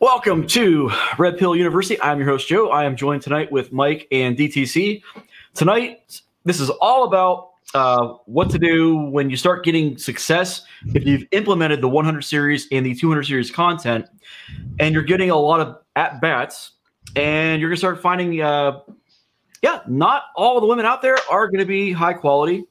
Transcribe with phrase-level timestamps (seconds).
[0.00, 2.00] Welcome to Red Pill University.
[2.00, 2.70] I'm your host, Joe.
[2.70, 5.02] I am joined tonight with Mike and DTC.
[5.54, 10.62] Tonight, this is all about uh, what to do when you start getting success
[10.94, 14.06] if you've implemented the 100 series and the 200 series content
[14.78, 16.74] and you're getting a lot of at bats
[17.16, 18.78] and you're going to start finding, uh,
[19.62, 22.62] yeah, not all the women out there are going to be high quality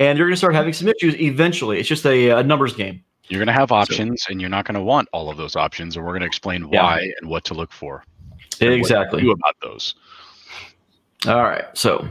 [0.00, 1.78] and you're going to start having some issues eventually.
[1.78, 3.04] It's just a, a numbers game.
[3.28, 5.56] You're going to have options, so, and you're not going to want all of those
[5.56, 8.04] options, and we're going to explain why and what to look for.
[8.60, 9.22] Exactly.
[9.22, 9.94] do about those.
[11.26, 12.06] All right, so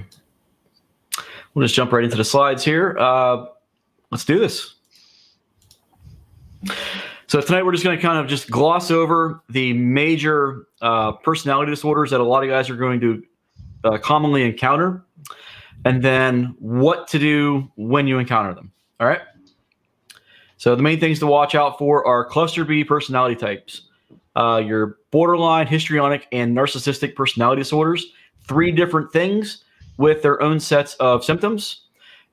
[1.54, 2.98] we'll just jump right into the slides here.
[2.98, 3.46] Uh,
[4.12, 4.76] let's do this.
[7.28, 11.72] So tonight we're just going to kind of just gloss over the major uh, personality
[11.72, 13.23] disorders that a lot of guys are going to
[13.84, 15.06] uh, commonly encounter,
[15.86, 18.72] and then what to do when you encounter them.
[19.00, 19.22] All right.
[20.63, 23.81] So the main things to watch out for are cluster B personality types,
[24.38, 28.05] uh, your borderline, histrionic, and narcissistic personality disorders.
[28.47, 29.66] Three different things
[29.97, 31.81] with their own sets of symptoms,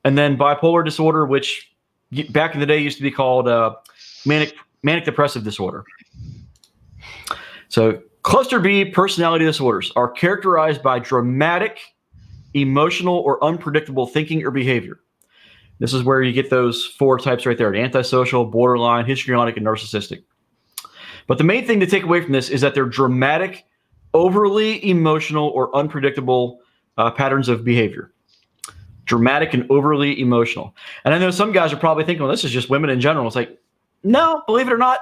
[0.05, 1.75] and then bipolar disorder, which
[2.29, 3.75] back in the day used to be called uh,
[4.25, 5.83] manic manic depressive disorder.
[7.67, 11.81] So cluster B personality disorders are characterized by dramatic,
[12.53, 15.01] emotional, or unpredictable thinking or behavior.
[15.81, 20.23] This is where you get those four types right there antisocial, borderline, histrionic, and narcissistic.
[21.25, 23.65] But the main thing to take away from this is that they're dramatic,
[24.13, 26.59] overly emotional, or unpredictable
[26.99, 28.13] uh, patterns of behavior.
[29.05, 30.75] Dramatic and overly emotional.
[31.03, 33.25] And I know some guys are probably thinking, well, this is just women in general.
[33.25, 33.59] It's like,
[34.03, 34.99] no, believe it or not,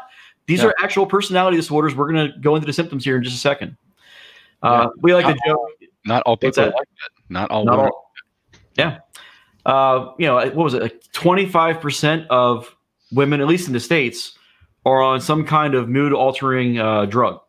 [0.48, 0.68] these yeah.
[0.68, 1.94] are actual personality disorders.
[1.94, 3.76] We're going to go into the symptoms here in just a second.
[4.64, 4.88] Uh, yeah.
[5.02, 5.60] We like not to joke.
[6.06, 7.12] Not all people like that.
[7.28, 7.66] Not all.
[7.66, 8.10] Not all
[8.80, 9.00] yeah
[9.66, 10.82] uh, you know, what was it?
[10.82, 12.76] Like 25% of
[13.12, 14.38] women, at least in the States,
[14.86, 17.42] are on some kind of mood altering uh, drug.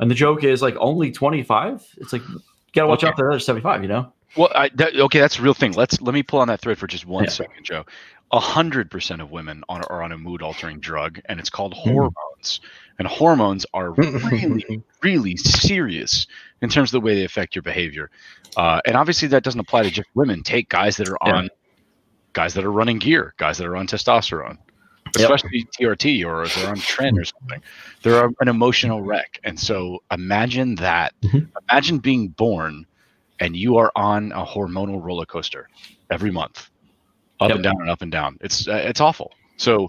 [0.00, 1.86] And the joke is like only 25.
[1.98, 2.40] It's like, you
[2.72, 3.08] got to watch okay.
[3.08, 4.12] out for the other 75, you know?
[4.36, 5.72] Well, I, that, okay, that's a real thing.
[5.72, 7.30] Let's let me pull on that thread for just one yeah.
[7.30, 7.84] second, Joe.
[8.30, 11.74] A hundred percent of women on, are on a mood altering drug, and it's called
[11.74, 11.90] hmm.
[11.90, 12.60] hormones.
[12.98, 16.26] And hormones are really, really serious
[16.62, 18.10] in terms of the way they affect your behavior.
[18.56, 20.42] Uh, and obviously, that doesn't apply to just women.
[20.42, 21.50] Take guys that are on, yeah.
[22.32, 24.58] guys that are running gear, guys that are on testosterone,
[25.16, 25.98] especially yep.
[25.98, 27.62] TRT or they're on tren or something.
[28.02, 29.38] They're an emotional wreck.
[29.44, 31.14] And so imagine that.
[31.22, 31.46] Mm-hmm.
[31.70, 32.86] Imagine being born
[33.40, 35.68] and you are on a hormonal roller coaster
[36.10, 36.70] every month,
[37.40, 37.56] up yep.
[37.56, 38.38] and down and up and down.
[38.40, 39.32] It's uh, it's awful.
[39.56, 39.86] So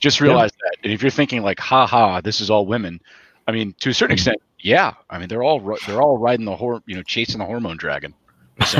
[0.00, 0.72] just realize yep.
[0.72, 0.84] that.
[0.84, 3.00] And if you're thinking like, ha ha, this is all women.
[3.46, 4.30] I mean, to a certain mm-hmm.
[4.30, 7.44] extent, yeah, I mean they're all they're all riding the hor- you know chasing the
[7.44, 8.14] hormone dragon.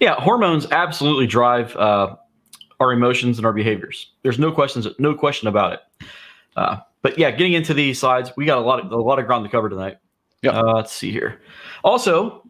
[0.00, 2.16] yeah, hormones absolutely drive uh,
[2.80, 4.12] our emotions and our behaviors.
[4.22, 5.80] There's no questions, no question about it.
[6.56, 9.26] Uh, but yeah, getting into these slides, we got a lot of a lot of
[9.26, 9.98] ground to cover tonight.
[10.42, 11.40] Yeah, uh, let's see here.
[11.82, 12.46] Also,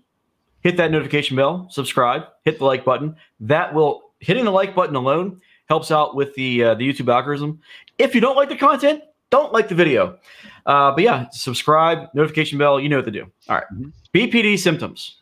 [0.61, 3.17] hit that notification bell, subscribe, hit the like button.
[3.41, 7.61] That will hitting the like button alone helps out with the uh, the YouTube algorithm.
[7.99, 10.19] If you don't like the content, don't like the video.
[10.67, 13.27] Uh, but yeah, subscribe, notification bell, you know what to do.
[13.49, 13.93] All right.
[14.15, 15.17] BPD symptoms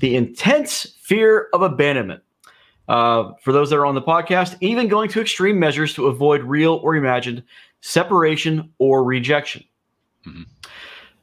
[0.00, 2.22] the intense fear of abandonment.
[2.88, 6.42] Uh, for those that are on the podcast, even going to extreme measures to avoid
[6.42, 7.40] real or imagined
[7.82, 9.62] separation or rejection.
[10.26, 10.42] Mm-hmm.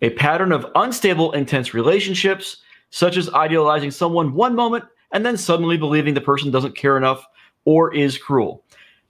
[0.01, 2.61] A pattern of unstable, intense relationships,
[2.91, 7.25] such as idealizing someone one moment and then suddenly believing the person doesn't care enough
[7.67, 8.63] or is cruel.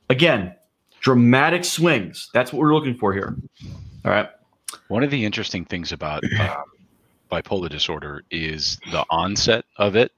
[0.09, 0.55] Again,
[0.99, 2.31] dramatic swings.
[2.33, 3.37] That's what we're looking for here.
[4.03, 4.29] All right.
[4.87, 6.63] One of the interesting things about um,
[7.31, 10.11] bipolar disorder is the onset of it.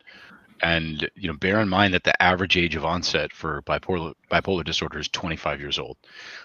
[0.62, 4.64] And you know, bear in mind that the average age of onset for bipolar bipolar
[4.64, 5.98] disorder is 25 years old.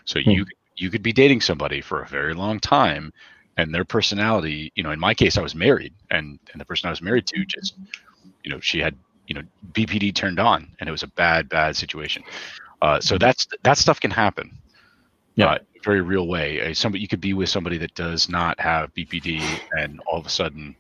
[0.05, 0.31] So hmm.
[0.31, 3.13] you you could be dating somebody for a very long time,
[3.57, 6.89] and their personality, you know, in my case, I was married, and and the person
[6.89, 7.75] I was married to just,
[8.43, 8.97] you know, she had
[9.27, 9.43] you know
[9.73, 12.23] BPD turned on, and it was a bad bad situation.
[12.83, 14.59] Uh, so that's that stuff can happen.
[15.37, 15.47] Yeah.
[15.47, 16.71] Uh, very real way.
[16.71, 19.43] Uh, somebody you could be with somebody that does not have BPD,
[19.73, 20.75] and all of a sudden,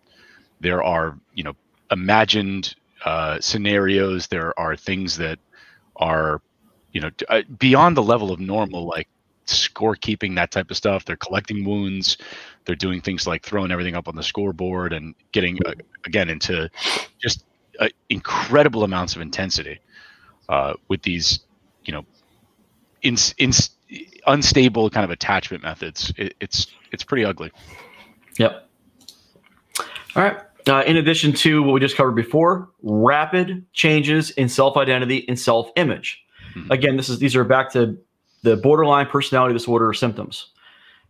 [0.60, 1.54] there are you know
[1.90, 2.74] imagined
[3.04, 4.26] uh, scenarios.
[4.26, 5.38] There are things that
[5.96, 6.40] are
[6.92, 9.08] you know uh, beyond the level of normal, like
[9.46, 11.04] scorekeeping, that type of stuff.
[11.04, 12.16] They're collecting wounds.
[12.64, 15.74] They're doing things like throwing everything up on the scoreboard and getting uh,
[16.06, 16.70] again into
[17.20, 17.44] just
[17.80, 19.78] uh, incredible amounts of intensity
[20.48, 21.40] uh, with these
[21.84, 22.04] you know
[23.02, 23.52] in, in
[24.26, 26.12] unstable kind of attachment methods.
[26.16, 27.52] It, it's it's pretty ugly.
[28.38, 28.68] Yep.
[30.16, 30.38] All right.
[30.66, 36.24] Uh, in addition to what we just covered before, rapid changes in self-identity and self-image.
[36.54, 36.72] Mm-hmm.
[36.72, 37.98] Again, this is these are back to
[38.42, 40.50] the borderline personality disorder symptoms.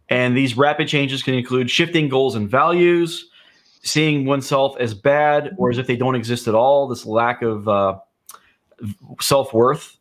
[0.08, 3.30] And these rapid changes can include shifting goals and values,
[3.84, 7.68] seeing oneself as bad or as if they don't exist at all, this lack of
[7.68, 7.98] uh,
[9.20, 9.98] self worth,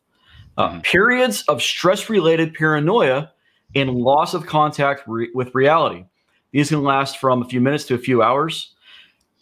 [0.56, 0.82] uh, Mhm.
[0.82, 3.30] periods of stress related paranoia,
[3.74, 6.04] and loss of contact re- with reality.
[6.52, 8.74] These can last from a few minutes to a few hours.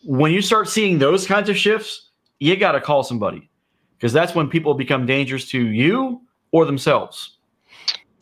[0.04, 2.10] When you start seeing those kinds of shifts,
[2.40, 3.48] you got to call somebody
[3.96, 7.36] because that's when people become dangerous to you or themselves.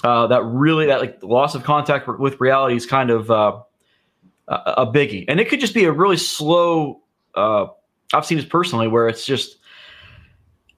[0.03, 3.61] Uh, that really, that like loss of contact with reality is kind of uh,
[4.51, 7.01] a, a biggie, and it could just be a really slow.
[7.35, 7.69] Uh,
[8.13, 9.57] I've seen this personally where it's just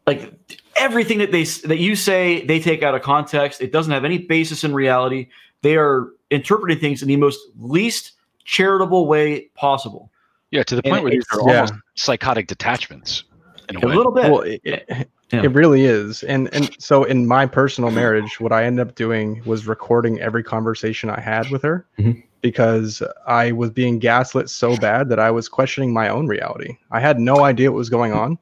[0.07, 0.33] like
[0.77, 3.61] everything that they that you say they take out of context.
[3.61, 5.29] It doesn't have any basis in reality.
[5.63, 8.13] They are interpreting things in the most least
[8.45, 10.11] charitable way possible.
[10.51, 11.55] Yeah, to the And point where these are yeah.
[11.61, 13.25] almost psychotic detachments
[13.69, 13.95] in a A way.
[13.97, 14.31] little bit.
[14.31, 15.45] Well, it, it, Yeah.
[15.45, 16.23] it really is.
[16.25, 20.43] And and so in my personal marriage, what I ended up doing was recording every
[20.43, 22.23] conversation I had with her Mhm.
[22.43, 26.77] Because I was being gaslit so bad that I was questioning my own reality.
[26.91, 28.39] I had no idea what was going on,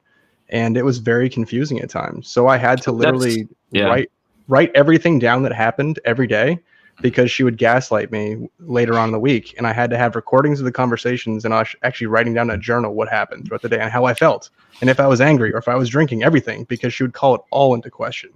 [0.49, 2.29] and it was very confusing at times.
[2.29, 3.85] So I had to literally yeah.
[3.85, 4.11] write
[4.49, 6.59] write everything down that happened every day
[7.01, 10.17] because she would gaslight me later on in the week and i had to have
[10.17, 13.47] recordings of the conversations and i was actually writing down in a journal what happened
[13.47, 14.51] throughout the day and how i felt
[14.81, 17.35] and if i was angry or if i was drinking everything because she would call
[17.35, 18.29] it all into question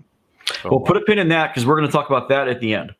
[0.62, 2.60] So, Well, put a pin in that because we're going to talk about that at
[2.60, 2.94] the end.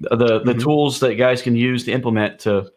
[0.00, 0.62] The the, the Mhm.
[0.62, 2.70] tools that guys can use to implement to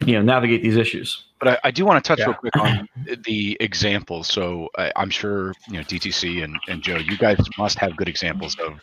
[0.00, 1.24] you know navigate these issues.
[1.38, 2.26] But I, I do want to touch Yeah.
[2.26, 2.88] real quick on
[3.24, 4.26] the examples.
[4.28, 8.08] So I, I'm sure you know DTC and, and Joe, you guys must have good
[8.08, 8.74] examples of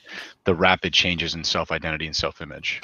[0.45, 2.81] the rapid changes in self-identity and self-image.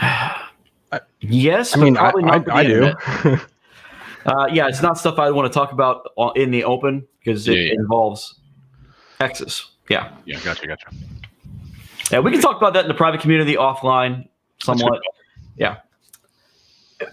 [1.20, 2.92] Yes, i but mean i, probably not I, I do.
[4.26, 7.54] Uh, yeah, it's not stuff I want to talk about in the open because it
[7.56, 7.72] Yeah, yeah.
[7.74, 8.40] involves
[9.20, 9.75] Texas.
[9.88, 10.88] Yeah, Yeah, gotcha, gotcha.
[12.10, 14.28] yeah, we can talk about that in the private community offline
[14.62, 15.00] somewhat.
[15.56, 15.76] Yeah.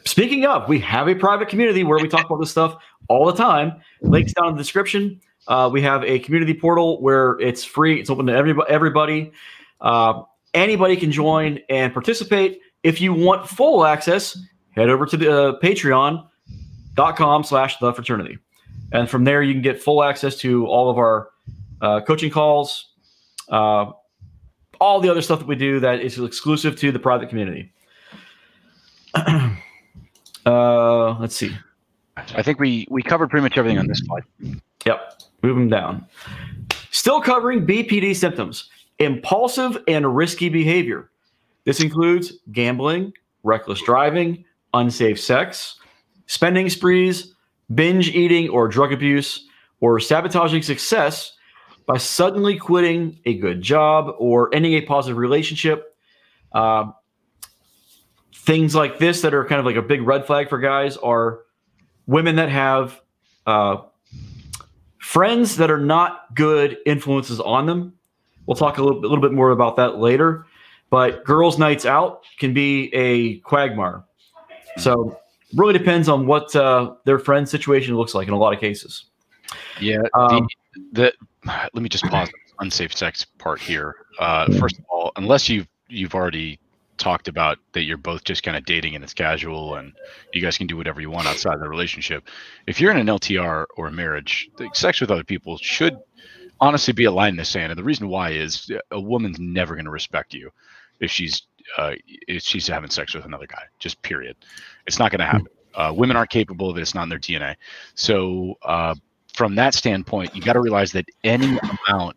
[0.05, 2.77] Speaking of, we have a private community where we talk about this stuff
[3.09, 3.81] all the time.
[4.01, 5.19] Links down in the description.
[5.47, 7.99] Uh, we have a community portal where it's free.
[7.99, 8.71] It's open to everybody.
[8.71, 9.31] Everybody,
[9.81, 10.21] uh,
[10.53, 12.61] anybody can join and participate.
[12.83, 14.37] If you want full access,
[14.71, 18.37] head over to the uh, Patreon.com slash the fraternity,
[18.93, 21.29] and from there you can get full access to all of our
[21.83, 22.94] uh, coaching calls,
[23.50, 23.91] uh,
[24.80, 27.71] all the other stuff that we do that is exclusive to the private community.
[30.45, 31.56] uh, let's see.
[32.15, 34.24] I think we we covered pretty much everything on this slide.
[34.85, 36.06] Yep, move them down.
[36.91, 38.69] Still covering BPD symptoms,
[39.00, 41.09] impulsive and risky behavior.
[41.65, 43.13] This includes gambling,
[43.44, 45.79] reckless driving, unsafe sex,
[46.27, 47.33] spending sprees,
[47.74, 49.47] binge eating or drug abuse,
[49.79, 51.33] or sabotaging success
[51.85, 55.95] by suddenly quitting a good job or ending a positive relationship.
[56.51, 56.91] Uh,
[58.35, 61.41] things like this that are kind of like a big red flag for guys are
[62.07, 63.01] women that have
[63.45, 63.77] uh,
[65.00, 67.94] friends that are not good influences on them.
[68.45, 70.45] We'll talk a little, a little bit more about that later.
[70.89, 74.03] But girls' nights out can be a quagmire.
[74.77, 75.19] So
[75.56, 79.06] really depends on what uh, their friend's situation looks like in a lot of cases.
[79.79, 80.47] Yeah, Um,
[80.91, 81.13] the, the
[81.45, 83.95] let me just pause the unsafe sex part here.
[84.19, 86.59] Uh, first of all, unless you've you've already
[86.97, 89.93] talked about that you're both just kind of dating and it's casual and
[90.31, 92.27] you guys can do whatever you want outside of the relationship.
[92.67, 95.97] If you're in an LTR or a marriage, the sex with other people should
[96.62, 97.71] honestly be a line in the sand.
[97.71, 100.51] And the reason why is a woman's never going to respect you
[101.00, 101.43] if she's
[101.77, 101.93] uh,
[102.27, 103.63] if she's having sex with another guy.
[103.79, 104.35] Just period.
[104.88, 105.47] It's not going to happen.
[105.75, 106.81] Uh, women aren't capable of it.
[106.81, 107.55] It's not in their DNA.
[107.95, 108.95] So uh,
[109.33, 111.57] from that standpoint, you got to realize that any
[111.89, 112.15] amount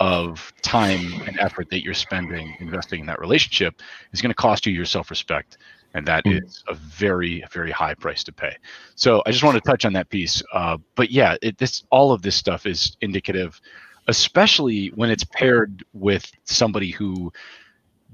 [0.00, 3.80] of time and effort that you're spending investing in that relationship
[4.12, 5.58] is going to cost you your self-respect
[5.94, 6.42] and that Mm.
[6.44, 8.56] is a very very high price to pay
[8.96, 12.10] so i just want to touch on that piece uh, but yeah it, this all
[12.10, 13.60] of this stuff is indicative
[14.08, 17.32] especially when it's paired with somebody who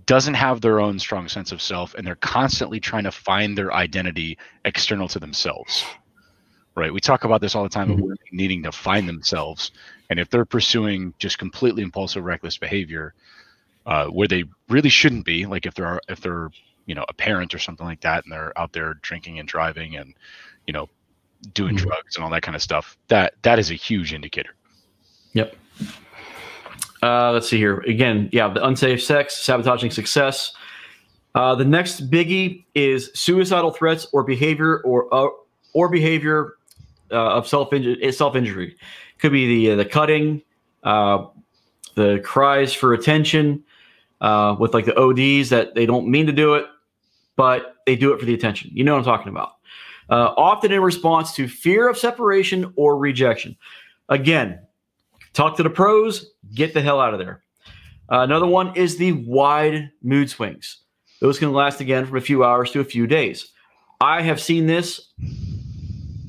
[0.07, 3.73] doesn't have their own strong sense of self and they're constantly trying to find their
[3.73, 5.83] identity external to themselves
[6.77, 8.03] right we talk about this all the time of Mhm.
[8.03, 9.73] women needing to find themselves
[10.09, 13.15] and if they're pursuing just completely impulsive reckless behavior
[13.87, 16.51] uh, where they really shouldn't be like if they're if they're
[16.87, 19.97] you know a parent or something like that and they're out there drinking and driving
[19.97, 20.15] and
[20.67, 20.89] you know
[21.55, 21.79] doing Mhm.
[21.81, 24.55] drugs and all that kind of stuff that that is a huge indicator
[25.33, 25.55] Yep.
[27.03, 27.79] Uh, let's see here.
[27.87, 30.53] Again, yeah, the unsafe sex, sabotaging success.
[31.35, 35.29] Uh, the next biggie is suicidal threats or behavior or uh,
[35.73, 36.55] or behavior
[37.13, 37.73] uh, of self
[38.13, 38.77] self injury.
[39.19, 40.43] Could be the uh, the cutting,
[40.83, 41.27] uh,
[41.95, 43.65] the cries for attention
[44.21, 46.67] uh, with like the ODs that they don't mean to do it,
[47.37, 48.71] but they do it for the attention.
[48.73, 49.53] You know what I'm talking about.
[50.09, 53.57] Uh, often in response to fear of separation or rejection.
[54.09, 54.61] Again,
[55.35, 57.43] talk to the pros, get the hell out of there.
[58.11, 60.79] Uh, another one is the wide mood swings.
[61.21, 63.53] Those can last again from a few hours to a few days.
[64.01, 65.13] I have seen this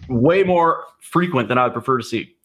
[0.08, 2.36] way more frequent than I would prefer to see.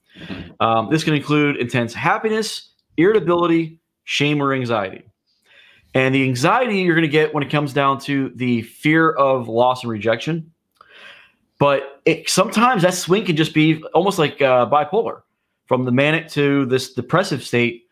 [0.61, 5.05] Um, this can include intense happiness, irritability, shame, or anxiety.
[5.95, 9.49] And the anxiety you're going to get when it comes down to the fear of
[9.49, 10.53] loss and rejection.
[11.59, 15.23] But it, sometimes that swing can just be almost like uh, bipolar
[15.67, 17.85] from the manic to this depressive state.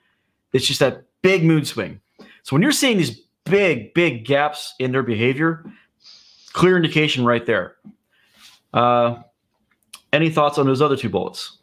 [0.52, 2.00] It's just that big mood swing.
[2.42, 5.64] So when you're seeing these big, big gaps in their behavior,
[6.52, 7.76] clear indication right there.
[8.74, 9.16] Uh,
[10.14, 11.58] any thoughts on those other two bullets?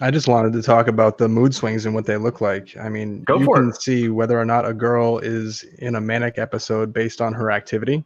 [0.00, 2.76] I just wanted to talk about the mood swings and what they look like.
[2.76, 3.82] I mean, Go you can it.
[3.82, 8.04] see whether or not a girl is in a manic episode based on her activity.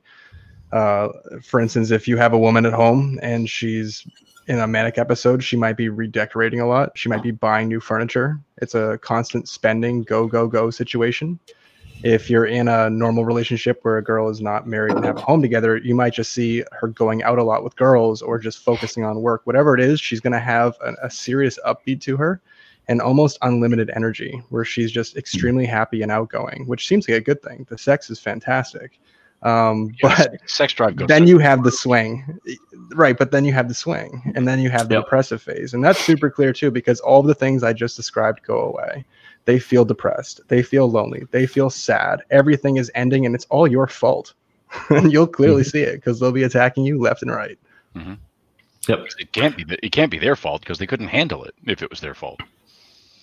[0.73, 1.09] Uh,
[1.45, 4.07] for instance, if you have a woman at home and she's
[4.47, 6.97] in a manic episode, she might be redecorating a lot.
[6.97, 8.40] She might be buying new furniture.
[8.62, 11.38] It's a constant spending, go, go, go situation.
[12.04, 15.21] If you're in a normal relationship where a girl is not married and have a
[15.21, 18.59] home together, you might just see her going out a lot with girls or just
[18.59, 19.42] focusing on work.
[19.44, 22.40] Whatever it is, she's going to have a, a serious upbeat to her
[22.88, 27.21] and almost unlimited energy where she's just extremely happy and outgoing, which seems like a
[27.21, 27.64] good thing.
[27.68, 28.99] The sex is fantastic.
[29.44, 31.09] Um, Yeah, but sex- drive goes.
[31.09, 32.38] then you have the swing
[32.94, 35.04] right but then you have the swing and then you have the Yep.
[35.04, 38.61] depressive phase and that's super clear too because all the things i just described go
[38.61, 39.04] away
[39.44, 43.66] they feel depressed they feel lonely they feel sad everything is ending and it's all
[43.66, 44.34] your fault
[44.90, 45.70] and you'll clearly mm-hmm.
[45.70, 47.58] see it because they'll be attacking you left and right
[47.94, 48.14] mm-hmm.
[48.88, 49.06] Yep.
[49.18, 49.64] It can't be.
[49.82, 52.40] It can't be their fault because they couldn't handle it if it was their fault.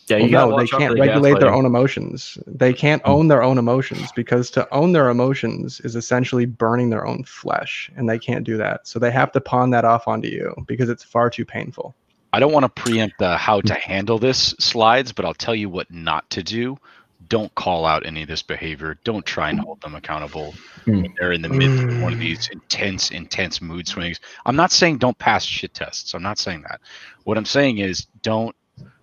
[0.07, 2.37] Yeah, Well, you gotta no, they can't the regulate their own emotions.
[2.47, 7.05] They can't own their own emotions because to own their emotions is essentially burning their
[7.05, 8.87] own flesh, and they can't do that.
[8.87, 11.95] So they have to pawn that off onto you because it's far too painful.
[12.31, 15.69] I don't want to preempt the how to handle this slides, but I'll tell you
[15.69, 16.77] what not to do.
[17.27, 18.97] Don't call out any of this behavior.
[19.03, 20.53] Don't try and hold them accountable.
[20.85, 21.01] Hmm.
[21.01, 24.19] when They're in the midst of one of these intense, intense mood swings.
[24.45, 26.13] I'm not saying don't pass shit tests.
[26.13, 26.81] I'm not saying that.
[27.23, 28.55] What I'm saying is don't.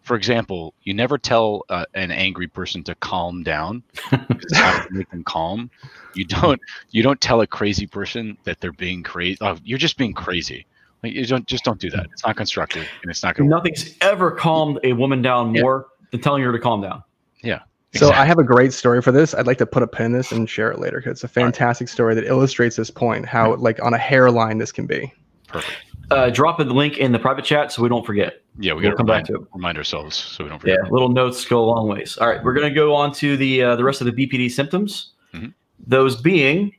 [0.02, 3.82] For example, you never tell uh, an angry person to calm down.
[4.28, 5.68] because to make them calm.
[6.14, 6.60] You don't.
[6.90, 9.38] You don't tell a crazy person that they're being crazy.
[9.40, 10.66] Oh, you're just being crazy.
[11.02, 12.06] Like, you don't just don't do that.
[12.12, 13.54] It's not constructive, and it's not going to.
[13.54, 15.62] Nothing's ever calmed a woman down Yeah.
[15.62, 17.02] more than telling her to calm down.
[17.42, 17.60] Yeah.
[17.94, 19.32] So I have a great story for this.
[19.34, 21.26] I'd like to put a pin in this and share it later because it's a
[21.40, 21.44] right.
[21.46, 23.24] fantastic story that illustrates this point.
[23.26, 25.12] How like on a hairline this can be.
[25.48, 25.76] perfect.
[26.10, 28.42] Uh, drop the link in the private chat so we don't forget.
[28.58, 29.40] Yeah, we We'll got to come back to it.
[29.54, 30.74] remind ourselves so we don't forget.
[30.74, 30.92] Yeah, forget.
[30.92, 32.16] little notes go a long ways.
[32.18, 34.50] All right, we're going to go on to the uh, the rest of the BPD
[34.50, 35.12] symptoms.
[35.34, 35.52] Mhm.
[35.86, 36.72] Those being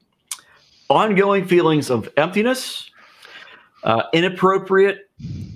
[0.90, 2.90] ongoing feelings of emptiness,
[3.84, 5.10] uh, inappropriate,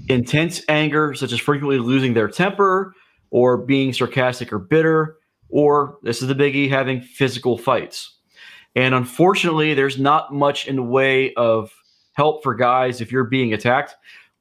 [0.09, 2.93] intense anger, such as frequently losing their temper
[3.29, 5.17] or being sarcastic or bitter,
[5.49, 8.17] or this is the biggie, having physical fights.
[8.75, 11.73] And unfortunately, there's not much in the way of
[12.13, 13.95] help for guys if you're being attacked.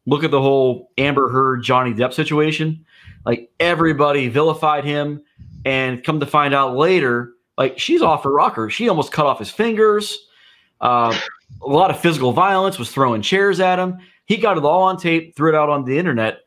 [0.06, 2.84] Look at the whole Amber Heard Johnny Depp situation.
[3.24, 5.22] Like everybody vilified him,
[5.64, 8.70] and come to find out later, like she's off her rocker.
[8.70, 10.18] She almost cut off his fingers.
[10.80, 11.18] Uh,
[11.62, 13.98] a lot of physical violence was throwing chairs at him.
[14.26, 16.40] He got it all on tape, threw it out on the internet,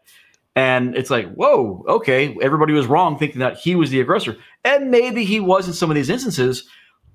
[0.55, 4.89] and it's like, whoa, okay, everybody was wrong thinking that he was the aggressor, and
[4.91, 6.67] maybe he was in some of these instances,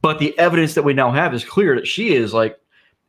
[0.03, 2.59] but the evidence that we now have is clear that she is like,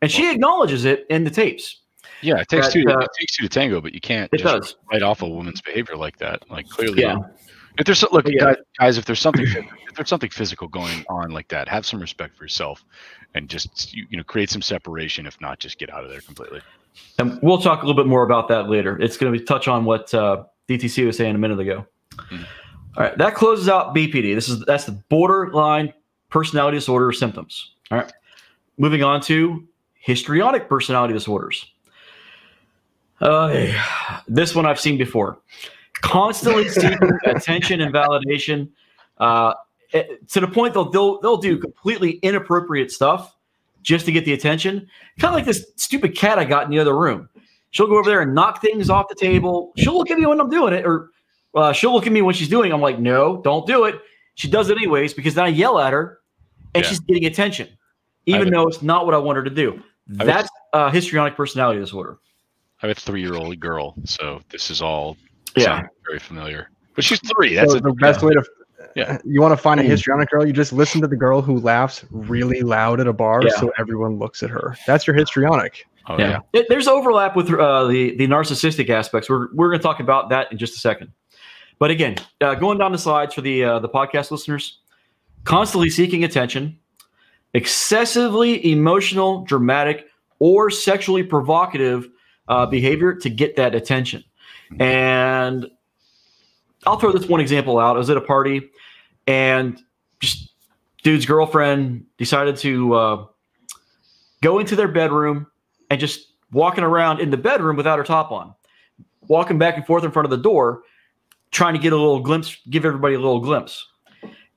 [0.01, 1.81] and she acknowledges it in the tapes.
[2.21, 2.85] Yeah, it takes That, two.
[2.89, 4.75] uh, it takes two to tango, but you can't It just does.
[4.91, 6.49] write off a woman's behavior like that.
[6.49, 7.17] Like clearly, Yeah.
[7.79, 8.39] If there's look, Yeah.
[8.39, 11.99] guys, guys, if there's something, if there's something physical going on like that, have some
[11.99, 12.83] respect for yourself,
[13.35, 15.25] and just you, you know create some separation.
[15.25, 16.61] If not, just get out of there completely.
[17.17, 18.99] And we'll talk a little bit more about that later.
[19.01, 21.85] It's going to be touch on what uh, DTC was saying a minute ago.
[22.17, 22.45] Mhm.
[22.97, 24.33] All right, that closes out BPD.
[24.35, 25.93] This is that's the borderline
[26.29, 27.71] personality disorder symptoms.
[27.91, 28.11] All right,
[28.77, 31.65] moving on to histrionic personality disorders.
[33.21, 33.71] Uh,
[34.27, 35.39] this one I've seen before.
[36.01, 38.69] Constantly seeking attention and validation,
[39.17, 39.53] uh,
[39.91, 43.35] to the point they'll, they'll they'll do completely inappropriate stuff
[43.81, 44.87] just to get the attention.
[45.19, 47.27] Kind of like this stupid cat I got in the other room.
[47.71, 49.73] She'll go over there and knock things off the table.
[49.77, 51.09] She'll look at me when I'm doing it, or
[51.55, 52.71] uh, she'll look at me when she's doing.
[52.71, 52.73] it.
[52.73, 53.99] I'm like, no, don't do it.
[54.35, 56.19] She does it anyways because then I yell at her,
[56.73, 56.89] and Yeah.
[56.89, 57.67] she's getting attention,
[58.25, 59.81] even though it's not what I want her to do.
[60.07, 62.17] That's uh, histrionic personality disorder.
[62.81, 65.17] I have a three-year-old girl, so this is all
[65.59, 65.77] Yeah.
[65.81, 66.69] sounds very familiar.
[66.95, 67.55] But she's three.
[67.55, 68.43] That's So a, the best way to
[68.95, 69.17] Yeah.
[69.23, 72.03] you want to find a histrionic girl, you just listen to the girl who laughs
[72.11, 73.51] really loud at a bar Yeah.
[73.51, 74.75] so everyone looks at her.
[74.87, 75.85] That's your histrionic.
[76.07, 76.29] Oh, yeah.
[76.29, 76.39] yeah.
[76.53, 79.29] It- there's overlap with uh, the the narcissistic aspects.
[79.29, 81.11] We're we're going to talk about that in just a second.
[81.77, 84.79] But again, uh, going down the slides for the uh, the podcast listeners,
[85.43, 86.77] constantly seeking attention,
[87.53, 90.07] excessively emotional, dramatic,
[90.39, 92.07] or sexually provocative
[92.47, 94.23] uh, behavior to get that attention.
[94.77, 95.67] And
[96.85, 97.95] I'll throw this one example out.
[97.95, 98.69] I was at a party,
[99.27, 99.81] and
[100.19, 100.51] just
[101.03, 103.25] dude's girlfriend decided to uh,
[104.41, 105.47] go into their bedroom
[105.89, 108.53] and just walking around in the bedroom without her top on,
[109.27, 110.81] walking back and forth in front of the door,
[111.51, 113.87] trying to get a little glimpse, give everybody a little glimpse.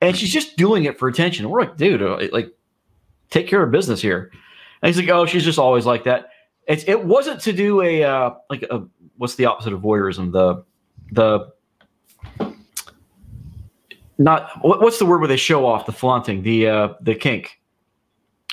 [0.01, 1.49] And she's just doing it for attention.
[1.49, 2.51] We're like, dude, uh, like,
[3.29, 4.31] take care of business here.
[4.81, 6.29] And he's like, oh, she's just always like that.
[6.67, 8.83] It's, it wasn't to do a uh, like a
[9.17, 10.31] what's the opposite of voyeurism?
[10.31, 10.63] The
[11.11, 11.53] the
[14.17, 17.59] not what, what's the word where they show off the flaunting the uh, the kink.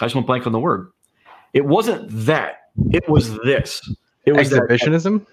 [0.01, 0.91] I just went blank on the word.
[1.53, 2.71] It wasn't that.
[2.93, 3.81] It was this.
[4.25, 5.27] It was that- Exhibitionism?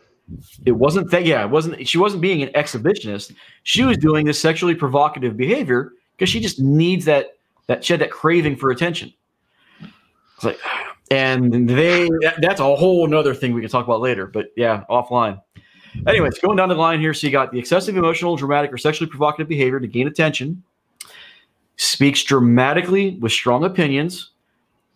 [0.66, 1.26] it wasn't that.
[1.26, 1.88] Yeah, it wasn't.
[1.88, 3.34] She wasn't being an exhibitionist.
[3.64, 7.34] She was doing this sexually provocative behavior because she just needs that.
[7.68, 9.14] That she had that craving for attention.
[10.36, 10.58] It's like,
[11.12, 12.08] and they.
[12.22, 14.28] That, that's a whole nother thing we can talk about later.
[14.28, 15.42] But yeah, offline.
[16.06, 19.10] Anyways, going down the line here, so you got the excessive emotional, dramatic, or sexually
[19.10, 20.64] provocative behavior to gain attention.
[21.78, 24.32] Speaks dramatically with strong opinions,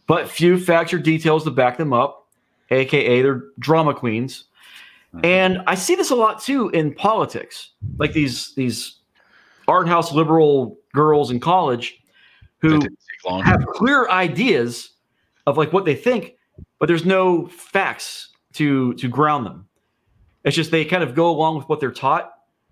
[0.08, 2.28] but few facts or details to back them up,
[2.72, 4.46] aka they're drama queens.
[5.14, 5.22] Uh-huh.
[5.24, 8.98] And I see this a lot too in politics, like these these
[9.68, 12.02] art house liberal girls in college
[12.60, 13.44] who didn't take long.
[13.44, 14.92] have clear ideas
[15.48, 16.36] of like what they think,
[16.80, 19.68] but there's no facts to to ground them.
[20.44, 22.32] It's just they kind of go along with what they're taught,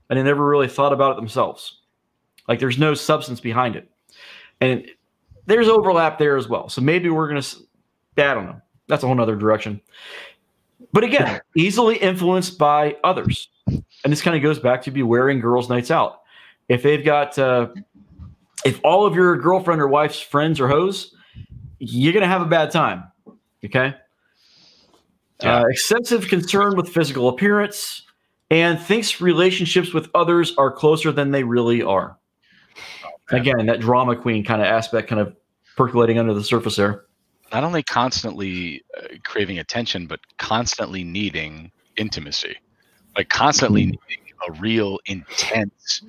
[0.09, 1.81] and they never really thought about it themselves.
[2.47, 3.89] Like there's no substance behind it,
[4.59, 4.85] and
[5.45, 6.69] there's overlap there as well.
[6.69, 7.39] So maybe we're gonna.
[7.39, 7.61] s-
[8.17, 8.61] I don't know.
[8.87, 9.79] That's a whole nother direction.
[10.91, 15.39] But again, easily influenced by others, and this kind of goes back to be wearing
[15.39, 16.21] girls' nights out.
[16.69, 17.67] If they've got, uh,
[18.65, 21.13] if all of your girlfriend or wife's friends are hoes,
[21.79, 23.05] you're gonna have a bad time.
[23.65, 23.95] Okay.
[25.41, 25.61] Yeah.
[25.61, 28.05] Uh, excessive concern with physical appearance
[28.51, 32.17] and thinks relationships with others are closer than they really are.
[33.31, 35.35] Again, that drama queen kind of aspect kind of
[35.77, 37.05] percolating under the surface there.
[37.53, 42.55] Not only constantly uh, craving attention, but constantly needing intimacy,
[43.15, 43.91] like constantly Hmm.
[44.09, 46.01] needing a real intense,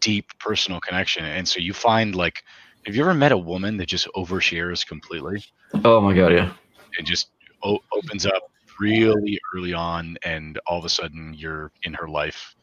[0.00, 1.24] deep personal connection.
[1.24, 2.42] And so you find like,
[2.88, 5.44] have you ever met a woman that just overshares completely?
[5.84, 6.54] Oh my god, yeah.
[6.96, 11.92] and just o- opens up really early on and all of a sudden you're in
[11.92, 12.56] her life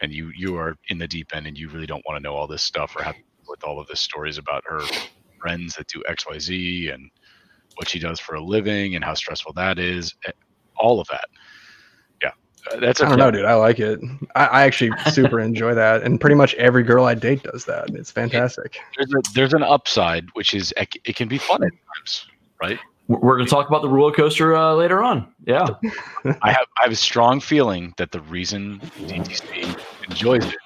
[0.00, 2.36] and you you are in the deep end and you really don't want to know
[2.36, 3.16] all this stuff or have
[3.48, 4.80] with all of the stories about her
[5.40, 7.10] friends that do xyz and
[7.76, 10.30] what she does for a living and how stressful that is eh,
[10.76, 11.24] all of that
[12.80, 13.20] that's I don't okay.
[13.20, 13.44] know, dude.
[13.44, 14.00] I like it.
[14.34, 16.02] I, I actually super enjoy that.
[16.02, 17.90] And pretty much every girl I date does that.
[17.90, 18.78] It's fantastic.
[18.96, 22.26] there's, a, there's an upside which is it, it can be fun at times
[22.60, 25.32] right We're we're gonna talk about the roller coaster uh, later on.
[25.46, 25.66] Yeah.
[26.42, 29.78] I have I have a strong feeling that the reason DTC
[30.08, 30.56] enjoys it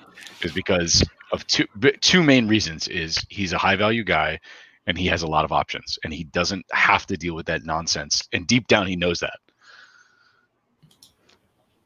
[0.43, 1.67] is because of two
[2.01, 2.89] two main reasons.
[2.89, 4.39] Is he's a high value guy,
[4.87, 7.65] and he has a lot of options, and he doesn't have to deal with that
[7.65, 8.23] nonsense.
[8.33, 9.39] And deep down, he knows that.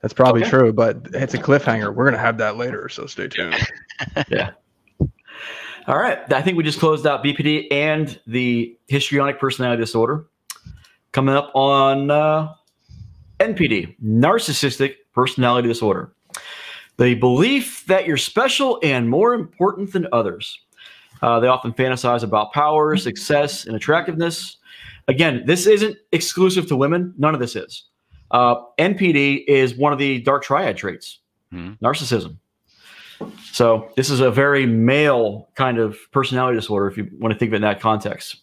[0.06, 0.50] That's probably Okay.
[0.50, 1.92] true, but it's a cliffhanger.
[1.92, 3.56] We're gonna have that later, so stay tuned.
[4.28, 4.50] yeah.
[5.88, 6.32] All right.
[6.32, 10.26] I think we just closed out BPD and the histrionic personality disorder.
[11.10, 12.52] Coming up on uh,
[13.40, 16.12] NPD, narcissistic personality disorder.
[16.98, 20.60] The belief that you're special and more important than others.
[21.20, 24.58] Uh, they often fantasize about power, success, and attractiveness.
[25.08, 27.12] Again, this isn't exclusive to women.
[27.18, 27.86] None of this is.
[28.30, 31.20] Uh, NPD is one of the dark triad traits
[31.52, 31.78] Mhm.
[31.80, 32.36] narcissism.
[33.52, 37.50] So this is a very male kind of personality disorder, if you want to think
[37.50, 38.36] of it in that context.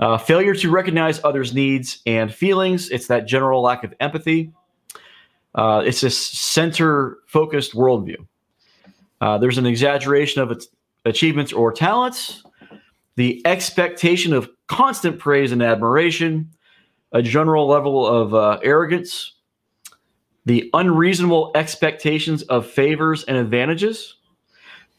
[0.00, 2.90] Uh, failure to recognize others' needs and feelings.
[2.90, 4.50] It's that general lack of empathy.
[5.54, 8.16] Uh, it's this center-focused worldview.
[9.20, 10.66] Uh, there's an exaggeration of its
[11.04, 12.42] achievements or talents.
[13.16, 16.50] The expectation of constant praise and admiration.
[17.14, 19.34] A general level of uh, arrogance
[20.46, 24.16] the unreasonable expectations of favors and advantages,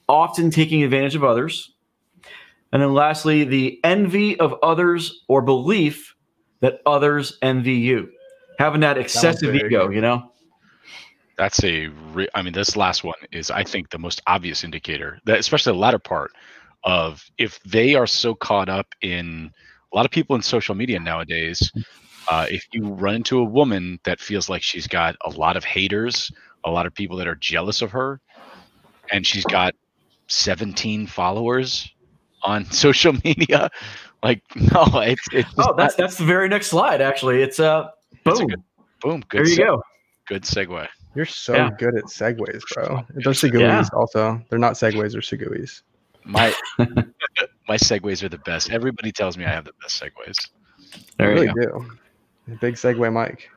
[0.10, 1.72] often taking advantage of others.
[2.72, 6.16] And then lastly, the envy of others or belief
[6.62, 8.10] that others envy you.
[8.58, 9.66] Having that excessive big.
[9.66, 10.32] ego, you know?
[11.38, 11.88] That's a.
[12.14, 15.74] Re- I mean, this last one is, I think, the most obvious indicator that, especially
[15.74, 16.32] the latter part
[16.86, 19.52] of if they are so caught up in
[19.92, 21.72] a lot of people in social media nowadays.
[22.28, 25.64] Uh, if you run into a woman that feels like she's got a lot of
[25.64, 26.32] haters,
[26.64, 28.20] a lot of people that are jealous of her,
[29.12, 29.74] and she's got
[30.28, 31.90] 17 followers
[32.44, 33.70] on social media,
[34.24, 35.50] like no, it's it's.
[35.58, 37.02] Oh, that's not, that's the very next slide.
[37.02, 37.90] Actually, it's uh,
[38.24, 38.64] boom, good,
[39.02, 39.24] boom.
[39.30, 39.84] Good there you seg- go.
[40.28, 40.88] Good segue.
[41.14, 41.70] You're so Yeah.
[41.78, 43.06] good at segues, bro.
[43.14, 43.84] They're seguis Yeah.
[43.94, 44.42] also.
[44.50, 45.82] They're not segues, they're seguis.
[46.24, 46.52] My
[47.68, 48.72] my segues are the best.
[48.72, 50.50] Everybody tells me I have the best segues.
[51.18, 51.80] There you you really go.
[51.80, 51.92] do.
[52.60, 53.50] Big segue, Mike.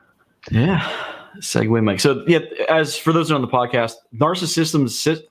[0.51, 0.89] Yeah.
[1.37, 1.99] Segue, Mike.
[1.99, 5.23] So, yeah, as for those on the podcast, narcissism, sy-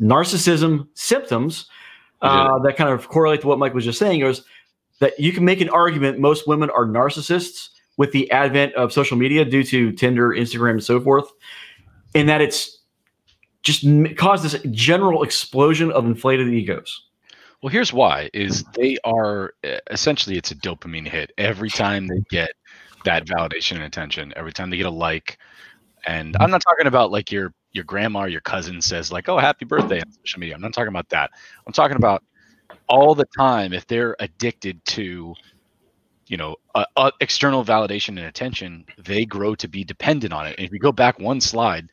[0.00, 1.66] narcissism symptoms
[2.22, 4.42] uh, that kind of correlate to what Mike was just saying is
[5.00, 9.16] that you can make an argument most women are narcissists with the advent of social
[9.16, 11.30] media due to Tinder, Instagram, and so forth,
[12.14, 12.78] in that it's
[13.62, 17.02] just m- caused this general explosion of inflated egos.
[17.62, 22.22] Well, here's why: is they are uh, essentially it's a dopamine hit every time they
[22.30, 22.50] get
[23.06, 24.32] that validation and attention.
[24.36, 25.38] Every time they get a like,
[26.06, 29.38] and I'm not talking about like your your grandma or your cousin says like, "Oh,
[29.38, 30.54] happy birthday" on social media.
[30.54, 31.30] I'm not talking about that.
[31.66, 32.22] I'm talking about
[32.88, 35.34] all the time if they're addicted to
[36.28, 40.54] you know uh, uh, external validation and attention they grow to be dependent on it
[40.58, 41.88] and if you go back one slide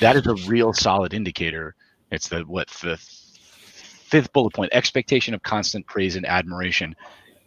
[0.00, 1.74] that is a real solid indicator
[2.10, 6.94] it's the what the fifth bullet point expectation of constant praise and admiration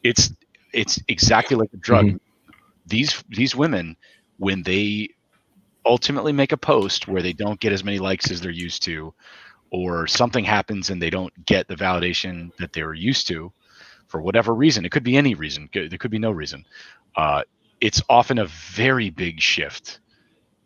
[0.03, 0.31] it's
[0.73, 2.17] it's exactly like a drug
[2.85, 3.95] these these women
[4.37, 5.09] when they
[5.85, 9.13] ultimately make a post where they don't get as many likes as they're used to
[9.71, 13.51] or something happens and they don't get the validation that they were used to
[14.07, 16.65] for whatever reason it could be any reason there could be no reason
[17.15, 17.43] uh,
[17.81, 19.99] it's often a very big shift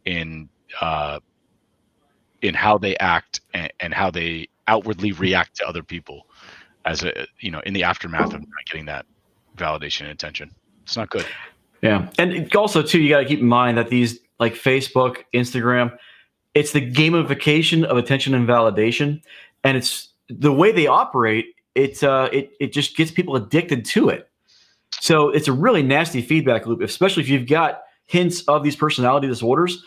[0.05, 0.49] in
[0.81, 1.19] uh,
[2.41, 6.27] in how they act and, and how they outwardly react to other people
[6.85, 9.05] as a you know in the aftermath of not getting that
[9.57, 10.49] validation and attention.
[10.83, 11.25] It's not good
[11.81, 15.97] Yeah, and also too, you got to keep in mind that these like Facebook, Instagram,
[16.53, 19.21] it's the gamification of attention and validation,
[19.63, 21.55] and it's the way they operate.
[21.75, 24.29] It uh, it it just gets people addicted to it.
[24.99, 29.27] So it's a really nasty feedback loop, especially if you've got hints of these personality
[29.27, 29.83] disorders.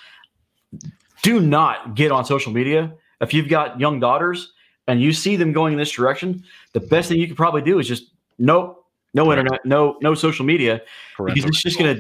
[1.23, 4.53] Do not get on social media if you've got young daughters
[4.87, 6.43] and you see them going in this direction.
[6.73, 8.82] The best thing you could probably do is just nope,
[9.15, 9.39] no Correct.
[9.41, 10.81] internet, no no social media
[11.19, 11.97] because it's just gonna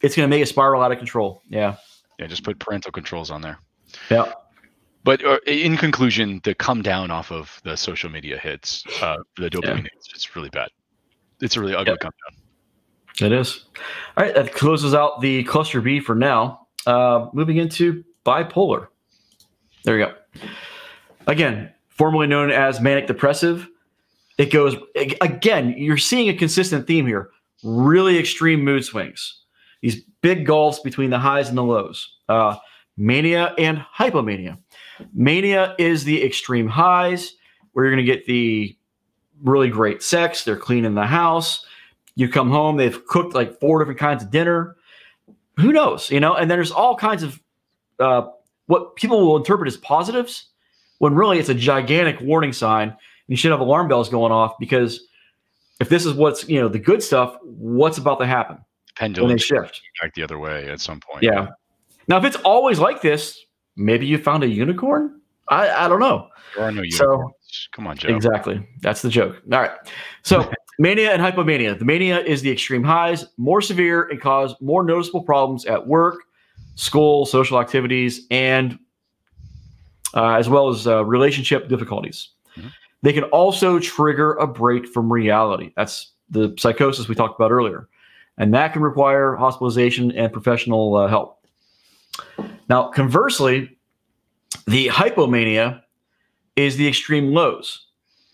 [0.00, 1.42] it's gonna make it spiral out of control.
[1.48, 1.76] Yeah.
[2.18, 3.58] yeah just put parental controls on there
[4.10, 4.32] Yeah.
[5.04, 9.50] but uh, in conclusion the come down off of the social media hits uh, the
[9.50, 10.68] dopamine hits it's really bad
[11.40, 12.00] it's a really ugly Yep.
[12.00, 13.64] come down It is.
[14.16, 16.66] All right, that closes out the cluster B for now.
[16.86, 18.86] Uh, moving into bipolar.
[19.84, 20.14] There we go.
[21.26, 23.68] Again, formerly known as manic depressive.
[24.38, 24.76] It goes
[25.20, 25.74] again.
[25.76, 27.30] You're seeing a consistent theme here.
[27.64, 29.42] Really extreme mood swings.
[29.82, 32.16] These big gulfs between the highs and the lows.
[32.28, 32.56] Uh,
[32.96, 34.58] mania and hypomania.
[35.12, 37.34] Mania is the extreme highs
[37.72, 38.76] where you're going to get the
[39.42, 40.44] really great sex.
[40.44, 41.64] They're cleaning the house.
[42.14, 44.76] You come home, they've cooked like four different kinds of dinner.
[45.56, 46.34] Who knows, you know?
[46.34, 47.40] And then there's all kinds of
[48.00, 48.28] uh,
[48.66, 50.46] what people will interpret as positives
[50.98, 52.96] when really it's a gigantic warning sign.
[53.28, 55.06] You should have alarm bells going off because
[55.80, 58.64] if this is what's you know the good stuff, what's about to happen when
[58.96, 59.80] pendulum they shift?
[60.02, 61.48] back the other way at some point Yeah.
[62.08, 63.38] Now, if it's always like this,
[63.76, 65.20] maybe you found a unicorn.
[65.50, 66.28] I, I don't know.
[66.56, 68.66] there are no So- unicorns come on joe Exactly.
[68.82, 69.36] That's the joke.
[69.52, 69.70] All right.
[70.22, 71.78] So, mania and hypomania.
[71.78, 76.16] The mania is the extreme highs, more severe and cause more noticeable problems at work,
[76.76, 78.78] school, social activities, and
[80.14, 82.30] uh, as well as uh, relationship difficulties.
[82.56, 82.70] Mhm.
[83.02, 85.72] They can also trigger a break from reality.
[85.76, 87.88] That's the psychosis we talked about earlier.
[88.38, 91.44] And that can require hospitalization and professional uh, help.
[92.68, 93.76] Now, conversely,
[94.66, 95.82] the hypomania
[96.56, 97.86] is the extreme lows.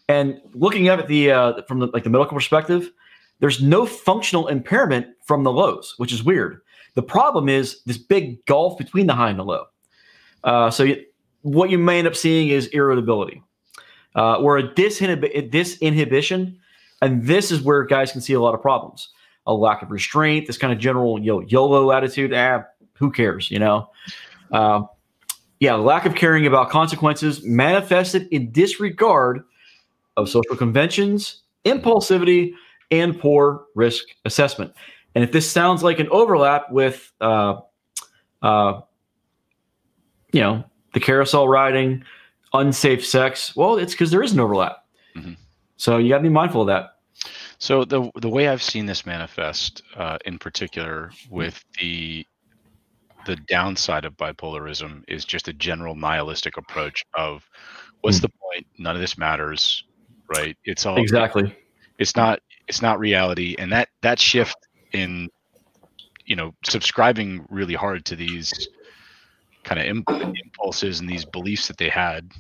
[0.09, 2.91] And looking at the uh, from the, like the medical perspective,
[3.41, 6.61] there's no functional impairment from the lows, which is weird.
[6.95, 9.65] The problem is this big gulf between the high and the low.
[10.45, 11.03] Uh, so you,
[11.43, 13.43] what you may end up seeing is irritability,
[14.15, 16.57] uh, or a disinhib- disinhibition,
[17.03, 19.11] and this is where guys can see a lot of problems.
[19.47, 22.33] A lack of restraint, this kind of general yo YOLO attitude.
[22.33, 23.91] Ah, who cares, you know?
[24.53, 24.83] Uh,
[25.61, 29.45] yeah, lack of caring about consequences manifested in disregard
[30.17, 32.53] of social conventions, impulsivity,
[32.91, 34.73] and poor risk assessment.
[35.15, 37.61] And if this sounds like an overlap with uh,
[38.43, 38.81] uh,
[40.33, 42.05] you know, the carousel riding,
[42.55, 43.55] unsafe sex.
[43.57, 44.85] Well, it's because there is an overlap.
[45.17, 45.37] Mhm.
[45.77, 46.91] So you got to be mindful of that.
[47.59, 52.27] So the the way I've seen this manifest, uh, in particular, with the
[53.27, 57.49] the downside of bipolarism is just a general nihilistic approach of
[58.03, 58.23] what's Mm.
[58.23, 58.67] the point?
[58.79, 59.83] None of this matters,
[60.37, 60.57] right?
[60.65, 61.55] It's all Exactly.
[61.99, 64.57] it's not it's not reality, and that that shift
[64.93, 65.29] in
[66.27, 68.69] you know subscribing really hard to these
[69.65, 72.31] kind of imp- impulses and these beliefs that they had,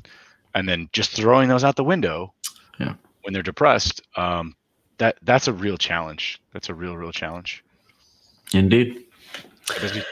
[0.54, 2.32] and then just throwing those out the window
[2.78, 2.94] Yeah.
[3.22, 4.02] when they're depressed.
[4.16, 4.54] Um,
[4.98, 6.40] that that's a real challenge.
[6.52, 7.64] That's a real real challenge.
[8.52, 9.04] Indeed.
[9.68, 10.02] That is a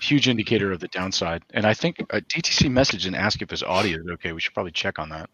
[0.00, 1.42] huge indicator of the downside.
[1.52, 4.32] And I think a DTC message and ask if his audio is okay.
[4.32, 5.30] We should probably check on that.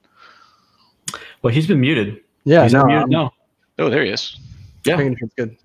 [1.42, 2.20] Well, he's been muted.
[2.44, 3.30] Yeah, he's no, been muted I'm.
[3.78, 4.36] Oh, there he is.
[4.84, 4.96] Yeah.
[4.96, 5.56] making sure it's good.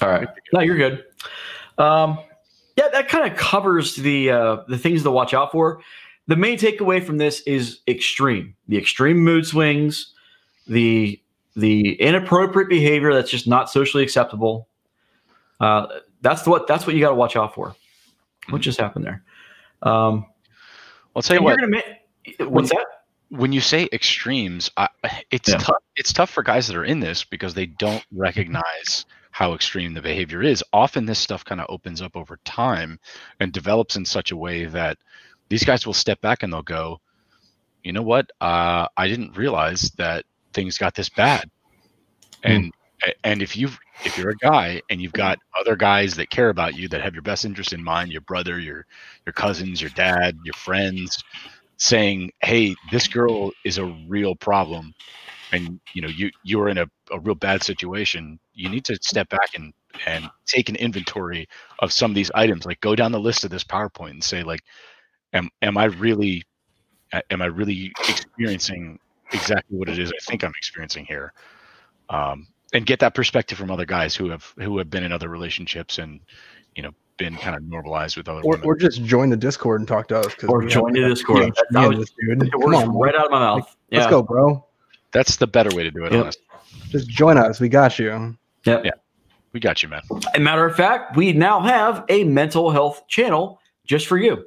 [0.00, 0.28] All right.
[0.52, 1.04] No, you're good.
[1.78, 2.18] Um,
[2.76, 5.80] yeah, that kind of covers the uh, the things to watch out for.
[6.28, 8.54] The main takeaway from this is extreme.
[8.68, 10.14] The extreme mood swings,
[10.66, 11.20] the
[11.56, 14.68] the inappropriate behavior that's just not socially acceptable.
[15.60, 15.86] Uh,
[16.20, 17.74] that's what that's what you got to watch out for.
[18.48, 19.22] What just happened there?
[19.82, 20.26] Um,
[21.14, 21.58] I'll tell you what.
[21.58, 21.82] you're gonna
[22.38, 22.86] ma- what's that?
[23.30, 24.88] when you say extremes, I,
[25.30, 25.56] it's Yeah.
[25.58, 25.82] tough.
[25.96, 30.02] It's tough for guys that are in this because they don't recognize how extreme the
[30.02, 30.62] behavior is.
[30.72, 33.00] Often, this stuff kind of opens up over time
[33.40, 34.98] and develops in such a way that
[35.48, 37.00] these guys will step back and they'll go,
[37.82, 38.30] "You know what?
[38.40, 41.50] Uh, I didn't realize that things got this bad."
[42.44, 42.72] And
[43.24, 43.70] and if you
[44.04, 47.14] if you're a guy and you've got other guys that care about you that have
[47.14, 48.86] your best interest in mind, your brother, your
[49.26, 51.22] your cousins, your dad, your friends,
[51.76, 54.94] saying, "Hey, this girl is a real problem,"
[55.52, 59.28] and you know you you're in a, a real bad situation, you need to step
[59.28, 59.72] back and
[60.06, 61.46] and take an inventory
[61.80, 62.64] of some of these items.
[62.66, 64.60] Like go down the list of this PowerPoint and say, like,
[65.32, 66.42] am am I really
[67.30, 68.98] am I really experiencing
[69.32, 71.32] exactly what it is I think I'm experiencing here?
[72.08, 75.28] Um, and get that perspective from other guys who have who have been in other
[75.28, 76.20] relationships and
[76.74, 78.66] you know been kind of normalized with other Or, women.
[78.66, 80.34] or just join the Discord and talk to us.
[80.34, 81.44] 'cause Or we join have the Discord.
[81.44, 82.48] huge That- that was- communities, dude.
[82.48, 83.76] It Come works on, right out of my mouth.
[83.90, 83.98] Yeah.
[84.00, 84.66] Let's go, bro.
[85.12, 86.12] That's the better way to do it.
[86.12, 86.22] Yep.
[86.22, 86.42] Honestly,
[86.90, 87.60] Just join us.
[87.60, 88.36] We got you.
[88.64, 88.84] Yep.
[88.84, 88.90] Yeah.
[89.52, 90.02] we got you, man.
[90.10, 94.44] As a matter of fact, we now have a mental health channel just for you.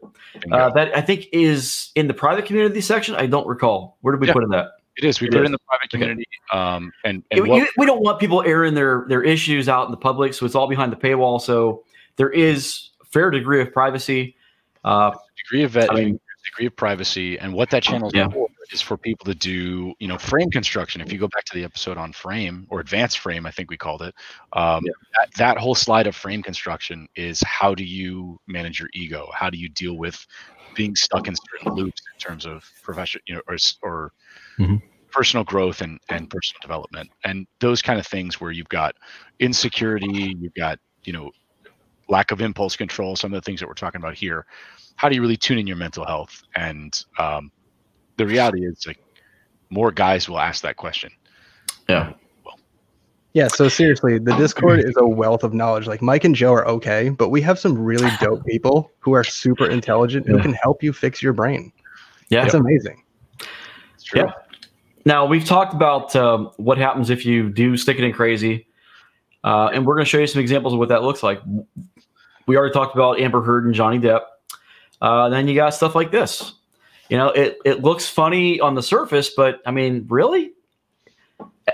[0.51, 3.15] Uh, that I think is in the private community section.
[3.15, 3.97] I don't recall.
[4.01, 4.33] Where did we Yeah.
[4.33, 4.71] put it that?
[4.97, 5.19] It is.
[5.19, 5.97] We It put it in the private Okay.
[5.99, 9.67] community, um, and and You- what, you- we don't want people airing their their issues
[9.67, 11.41] out in the public, so it's all behind the paywall.
[11.41, 11.83] So
[12.15, 14.37] there is a fair degree of privacy.
[14.85, 15.11] Uh,
[15.43, 18.29] degree of vetting, I mean- degree of privacy, and what that channel is Yeah.
[18.29, 21.01] for is for people to do, you know, frame construction.
[21.01, 23.77] If you go back to the episode on frame or advanced frame, I think we
[23.77, 24.13] called it.
[24.53, 24.93] Um, Yeah.
[25.15, 29.27] that, that whole slide of frame construction is how do you manage your ego?
[29.33, 30.25] How do you deal with
[30.75, 34.11] being stuck in certain loops in terms of professional you know, or or
[34.57, 34.81] Mhm.
[35.11, 38.95] personal growth and and personal development, and those kind of things where you've got
[39.39, 41.31] insecurity, you've got you know
[42.09, 44.45] lack of impulse control, some of the things that we're talking about here.
[44.97, 46.41] How do you really tune in your mental health?
[46.55, 47.51] And um,
[48.17, 48.99] the reality is, like,
[49.69, 51.11] more guys will ask that question.
[51.89, 52.13] yeah,
[53.33, 55.87] Yeah, so seriously, the Discord is a wealth of knowledge.
[55.87, 59.23] Like Mike and Joe are okay, but we have some really dope people who are
[59.23, 61.71] super intelligent who can help you fix your brain.
[62.29, 62.45] yeah.
[62.45, 63.03] It's amazing.
[63.95, 64.21] It's true.
[64.21, 64.31] Yeah.
[65.05, 68.67] Now we've talked about um, what happens if you do stick it in crazy,
[69.43, 71.41] uh, and we're going to show you some examples of what that looks like.
[72.47, 74.21] We already talked about Amber Heard and Johnny Depp.
[75.01, 76.53] Uh, then you got stuff like this.
[77.09, 80.51] You know, it it looks funny on the surface, but I mean, really,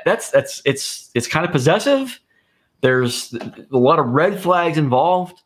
[0.05, 2.19] that's that's it's it's kind of possessive.
[2.81, 5.41] There's a lot of red flags involved.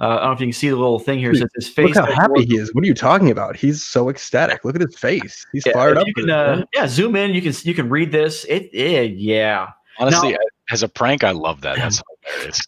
[0.00, 1.30] Uh, I don't know if you can see the little thing here.
[1.30, 1.94] It says his face.
[1.94, 2.74] Look how happy more- he is.
[2.74, 3.56] What are you talking about?
[3.56, 4.64] He's so ecstatic.
[4.64, 5.46] Look at his face.
[5.52, 6.06] He's Yeah, fired up.
[6.06, 7.32] You can, uh, yeah, zoom in.
[7.32, 8.44] You can you can read this.
[8.44, 9.70] It, it yeah.
[9.98, 10.38] Honestly, Now-
[10.70, 11.76] as a prank, I love that.
[11.76, 12.02] That's
[12.34, 12.60] hilarious.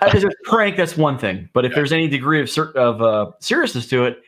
[0.00, 1.48] As a prank, that's one thing.
[1.52, 4.22] But if there's any degree of of uh, seriousness to it,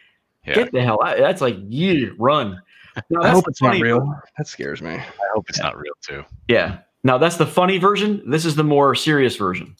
[0.50, 0.54] Yeah.
[0.56, 1.16] get the hell out.
[1.18, 2.60] That's like you run.
[3.08, 4.14] Now, I hope it's not funny- real.
[4.36, 4.90] That scares me.
[4.94, 6.24] I hope it's not real too.
[6.48, 6.78] Yeah.
[7.04, 8.22] Now that's the funny version.
[8.28, 9.74] This is the more serious version.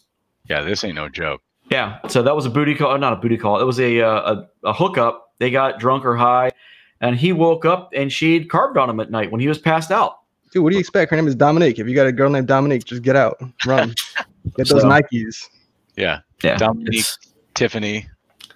[0.49, 1.41] Yeah, this ain't no joke.
[1.69, 1.99] Yeah.
[2.07, 2.97] So that was a booty call.
[2.97, 3.59] Not a booty call.
[3.61, 5.33] It was a uh, a, a hookup.
[5.39, 6.51] They got drunk or high,
[6.99, 9.91] and he woke up and she'd carved on him at night when he was passed
[9.91, 10.19] out.
[10.51, 11.11] Dude, what do you expect?
[11.11, 11.79] Her name is Dominique.
[11.79, 13.41] If you got a girl named Dominique, just get out.
[13.65, 13.93] Run.
[14.57, 15.47] Get those So- Nikes.
[15.95, 16.57] Yeah, Yeah.
[16.57, 16.87] Dominique.
[16.99, 17.17] it's-
[17.53, 18.07] Tiffany,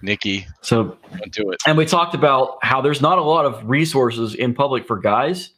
[0.06, 1.58] Nikki, So don't do it.
[1.66, 5.50] And we talked about how there's not a lot of resources in public for guys.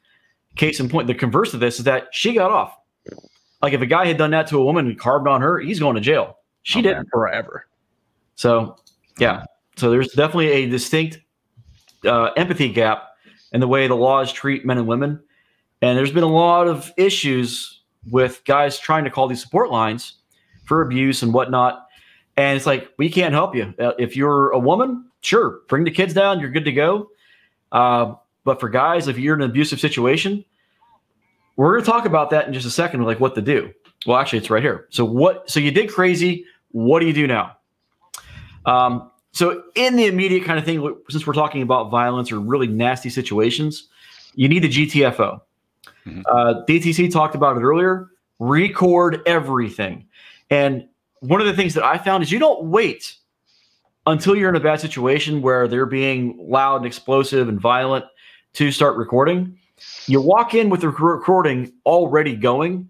[0.57, 2.75] Case in point, the converse of this is that she got off.
[3.63, 5.79] Like if a guy had done that to a woman and carved on her, he's
[5.79, 6.39] going to jail.
[6.63, 7.09] She Oh, didn't.
[7.13, 7.67] Forever.
[8.35, 8.77] So,
[9.19, 9.45] yeah.
[9.77, 11.21] So there's definitely a distinct
[12.05, 13.11] uh, empathy gap
[13.53, 15.21] in the way the laws treat men and women.
[15.83, 20.15] And there's been a lot of issues with guys trying to call these support lines
[20.65, 21.88] for abuse and whatnot.
[22.38, 23.74] And it's like, we can't help you.
[23.81, 27.11] Uh, if you're a woman, sure, bring the kids down, you're good to go.
[27.72, 30.44] Uh, but for guys, if you're in an abusive situation,
[31.57, 33.74] we're going to talk about that in just a second, like what to do.
[34.07, 34.87] Well, actually, it's right here.
[34.90, 35.51] So, what?
[35.51, 36.44] So, you did crazy.
[36.70, 37.57] What do you do now?
[38.64, 42.68] Um, so, in the immediate kind of thing, since we're talking about violence or really
[42.68, 43.88] nasty situations,
[44.37, 45.40] you need the GTFO.
[46.07, 46.20] Mm-hmm.
[46.24, 48.11] Uh, DTC talked about it earlier.
[48.38, 50.07] Record everything.
[50.48, 50.87] And
[51.21, 53.15] one of the things that I found is you don't wait
[54.07, 58.05] until you're in a bad situation where they're being loud and explosive and violent
[58.55, 59.59] to start recording.
[60.07, 62.89] You walk in with the recording already going,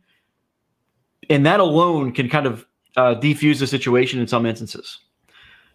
[1.28, 2.64] and that alone can kind of
[2.96, 4.98] uh, defuse the situation in some instances.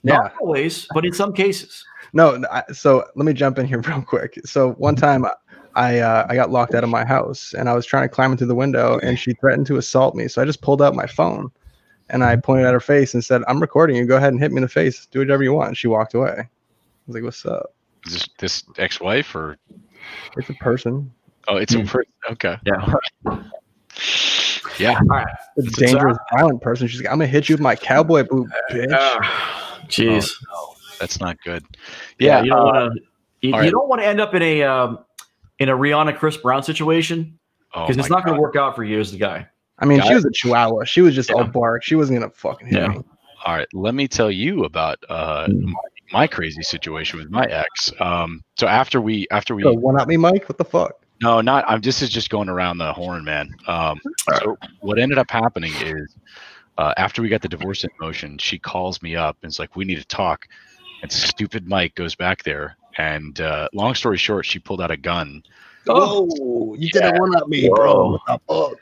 [0.04, 0.16] Yeah.
[0.16, 1.86] Not always, but in some cases.
[2.14, 4.40] No, so let me jump in here real quick.
[4.46, 5.26] So one time
[5.76, 8.32] I uh, I got locked out of my house and I was trying to climb
[8.32, 10.28] into the window and she threatened to assault me.
[10.28, 11.52] So I just pulled out my phone
[12.14, 14.06] and I pointed at her face and said, "I'm recording you.
[14.06, 15.08] Go ahead and hit me in the face.
[15.08, 16.36] Do whatever you want." And she walked away.
[16.38, 16.48] I
[17.08, 17.74] was like, "What's up?"
[18.06, 19.58] Is this this ex-wife or?
[20.38, 21.12] It's a person.
[21.48, 21.88] Oh, it's a hmm.
[21.88, 22.12] person.
[22.32, 22.58] Okay.
[22.66, 22.94] Yeah.
[24.80, 25.00] yeah.
[25.00, 25.28] All right.
[25.58, 26.88] A dangerous, violent person.
[26.88, 29.20] She's like, "I'm gonna hit you with my cowboy boot, bitch." Uh,
[29.88, 30.32] jeez.
[30.52, 30.98] Oh, no.
[31.00, 31.66] That's not good.
[32.20, 33.48] Yeah, yeah you don't uh, want to.
[33.48, 33.72] You, right.
[33.72, 35.00] don't want to end up in a um,
[35.60, 37.40] in a Rihanna Chris Brown situation
[37.74, 39.48] because oh it's not going to work out for you as the guy.
[39.80, 40.84] I mean, she was a chihuahua.
[40.86, 41.36] She was just yeah.
[41.36, 41.84] all bark.
[41.84, 42.88] She wasn't gonna fucking hit yeah.
[42.90, 43.04] me.
[43.46, 45.64] All right, let me tell you about uh, mm.
[45.64, 45.82] my,
[46.14, 47.92] my, crazy situation with my ex.
[48.00, 50.48] Um, so after we after we so one at me, Mike.
[50.48, 51.04] What the fuck?
[51.22, 51.66] No, not.
[51.68, 51.82] I'm.
[51.82, 53.50] This is just going around the horn, man.
[53.68, 56.16] Um, so what ended up happening is
[56.78, 59.76] uh, after we got the divorce in motion, she calls me up and it's like,
[59.76, 60.48] "We need to talk."
[61.02, 64.98] And stupid Mike goes back there, and uh, long story short, she pulled out a
[64.98, 65.44] gun
[65.88, 67.12] Oh, you yeah.
[67.12, 68.18] did a one up me, bro.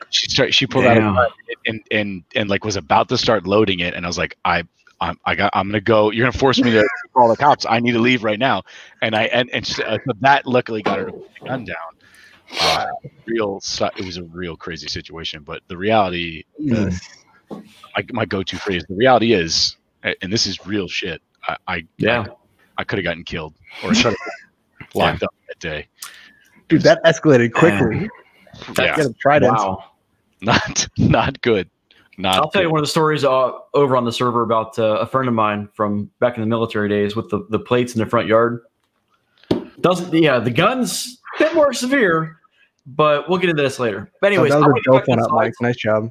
[0.09, 1.17] She started, she pulled Damn.
[1.17, 4.17] out a and and and like was about to start loading it, and I was
[4.17, 4.63] like, I
[5.01, 6.11] I'm I got I'm gonna go.
[6.11, 7.65] You're gonna force me to call the cops.
[7.67, 8.63] I need to leave right now.
[9.01, 11.75] And I and and uh, that luckily got her to put the gun down.
[12.59, 12.85] Uh,
[13.25, 13.61] real,
[13.97, 15.43] it was a real crazy situation.
[15.43, 16.91] But the reality, uh,
[17.49, 18.83] my my go-to phrase.
[18.87, 21.21] The reality is, and this is real shit.
[21.47, 22.25] I, I yeah,
[22.77, 24.15] I, I could have gotten killed or locked
[24.95, 25.09] yeah.
[25.25, 25.87] up that day.
[26.71, 28.09] Dude, that escalated quickly.
[28.79, 28.95] Yeah.
[28.95, 29.83] Get tried wow.
[30.41, 31.69] Not not good.
[32.17, 34.97] Not I'll tell you one of the stories uh, over on the server about uh,
[34.99, 37.99] a friend of mine from back in the military days with the, the plates in
[37.99, 38.61] the front yard.
[39.81, 42.37] Doesn't yeah, the guns a bit more severe,
[42.85, 44.11] but we'll get into this later.
[44.21, 45.53] But anyways, that was a dope one up, Mike.
[45.61, 46.09] Nice job.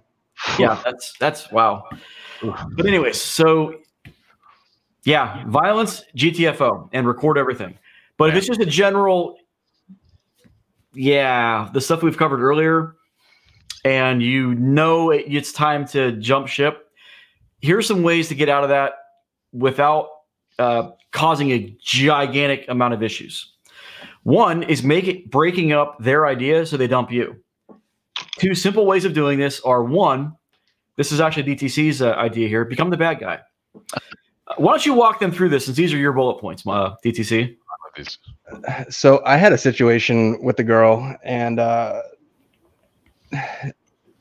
[0.59, 1.85] Yeah, that's that's wow.
[2.43, 3.75] But anyways, so
[5.05, 7.79] yeah, violence, GTFO, and record everything.
[8.17, 9.39] But if it's just a general
[10.93, 12.97] yeah, the stuff we've covered earlier,
[13.85, 16.89] and you know it's time to jump ship.
[17.61, 18.95] Here's some ways to get out of that
[19.53, 20.09] without
[20.59, 23.53] uh, causing a gigantic amount of issues.
[24.23, 27.37] One is make it breaking up their idea so they dump you.
[28.39, 30.35] Two simple ways of doing this are one,
[30.97, 33.41] this is actually DTC's uh, idea here become the bad guy.
[33.75, 36.95] Uh, why don't you walk them through this since these are your bullet points, uh,
[37.05, 37.57] DTC?
[38.89, 42.03] So I had a situation with the girl, and uh,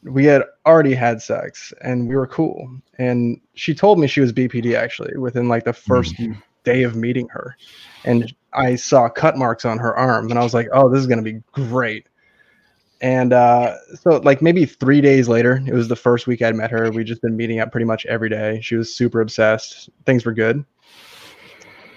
[0.03, 2.69] we had already had sex, and we were cool.
[2.97, 6.39] And she told me she was BPD actually within like the 1st mm-hmm.
[6.63, 7.55] day of meeting her,
[8.05, 11.08] and I saw cut marks on her arm, and I was like, "Oh, this is
[11.08, 12.08] gonna be great."
[13.01, 16.71] And uh, so, like maybe three days later, it was the first week I'd met
[16.71, 16.91] her.
[16.91, 18.60] We'd just been meeting up pretty much every day.
[18.62, 19.89] She was super obsessed.
[20.05, 20.65] Things were good.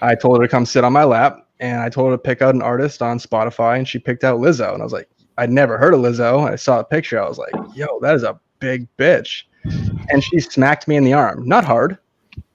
[0.01, 2.41] I told her to come sit on my lap and I told her to pick
[2.41, 4.73] out an artist on Spotify, and she picked out Lizzo.
[4.73, 6.51] And I was like, I'd never heard of Lizzo.
[6.51, 7.23] I saw a picture.
[7.23, 9.43] I was like, yo, that is a big bitch.
[10.09, 11.47] And she smacked me in the arm.
[11.47, 11.97] Not hard,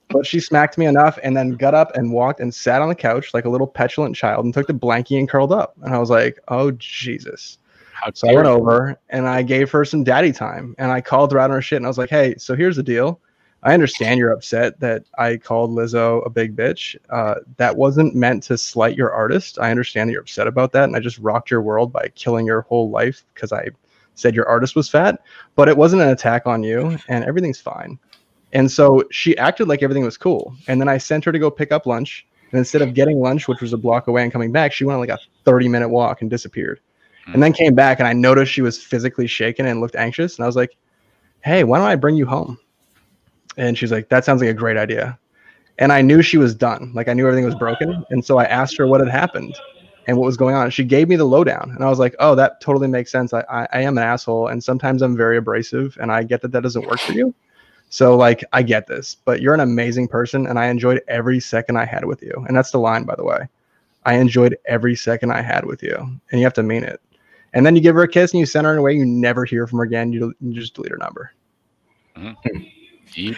[0.09, 2.93] but she smacked me enough and then got up and walked and sat on the
[2.93, 5.75] couch like a little petulant child and took the blankie and curled up.
[5.81, 7.57] And I was like, oh, Jesus.
[8.13, 11.39] so I went over and I gave her some daddy time and I called her
[11.39, 11.77] out on her shit.
[11.77, 13.19] And I was like, hey, so here's the deal.
[13.61, 16.95] I understand you're upset that I called Lizzo a big bitch.
[17.09, 19.59] Uh, that wasn't meant to slight your artist.
[19.59, 22.45] I understand that you're upset about that, and I just rocked your world by killing
[22.45, 23.67] your whole life because I
[24.15, 25.21] said your artist was fat.
[25.55, 27.99] But it wasn't an attack on you, and everything's fine.
[28.53, 30.55] And so she acted like everything was cool.
[30.67, 32.25] And then I sent her to go pick up lunch.
[32.51, 34.95] And instead of getting lunch, which was a block away and coming back, she went
[34.95, 36.79] on like a 30 minute walk and disappeared.
[37.33, 40.37] And then came back, and I noticed she was physically shaken and looked anxious.
[40.37, 40.75] And I was like,
[41.41, 42.57] hey, why don't I bring you home?
[43.59, 45.19] And she's like, that sounds like a great idea.
[45.79, 46.91] and I knew she was done.
[46.93, 49.55] Like I knew everything was broken, and so I asked her what had happened
[50.07, 50.69] and what was going on.
[50.71, 53.33] She gave me the lowdown, and I was like, "Oh, that totally makes sense.
[53.33, 56.51] I, I, I am an asshole, and sometimes I'm very abrasive, and I get that
[56.51, 57.33] that doesn't work for you.
[57.89, 61.77] So like, I get this, but you're an amazing person, and I enjoyed every second
[61.77, 62.33] I had with you.
[62.47, 63.47] And that's the line, by the way.
[64.05, 67.01] I enjoyed every second I had with you, and you have to mean it.
[67.53, 68.93] And then you give her a kiss and you send her away.
[68.93, 70.13] You never hear from her again.
[70.13, 71.33] You, you just delete her number.
[72.15, 72.57] Mm-hmm.
[72.57, 72.63] Hmm.
[73.13, 73.37] Ye-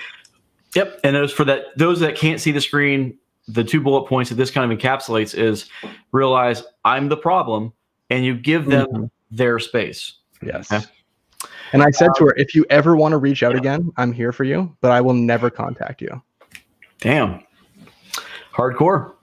[0.76, 1.02] Yep.
[1.04, 3.18] And those for that those that can't see the screen,
[3.48, 5.70] the two bullet points that this kind of encapsulates is
[6.14, 7.74] realize I'm the problem
[8.10, 9.10] and you give them Mhm.
[9.32, 10.14] their space.
[10.42, 10.72] Yes.
[10.72, 10.86] Okay.
[11.74, 13.58] And I said to her, if you ever want to reach out Yeah.
[13.60, 16.22] again, I'm here for you, but I will never contact you.
[17.00, 17.44] Damn.
[18.54, 19.14] Hardcore.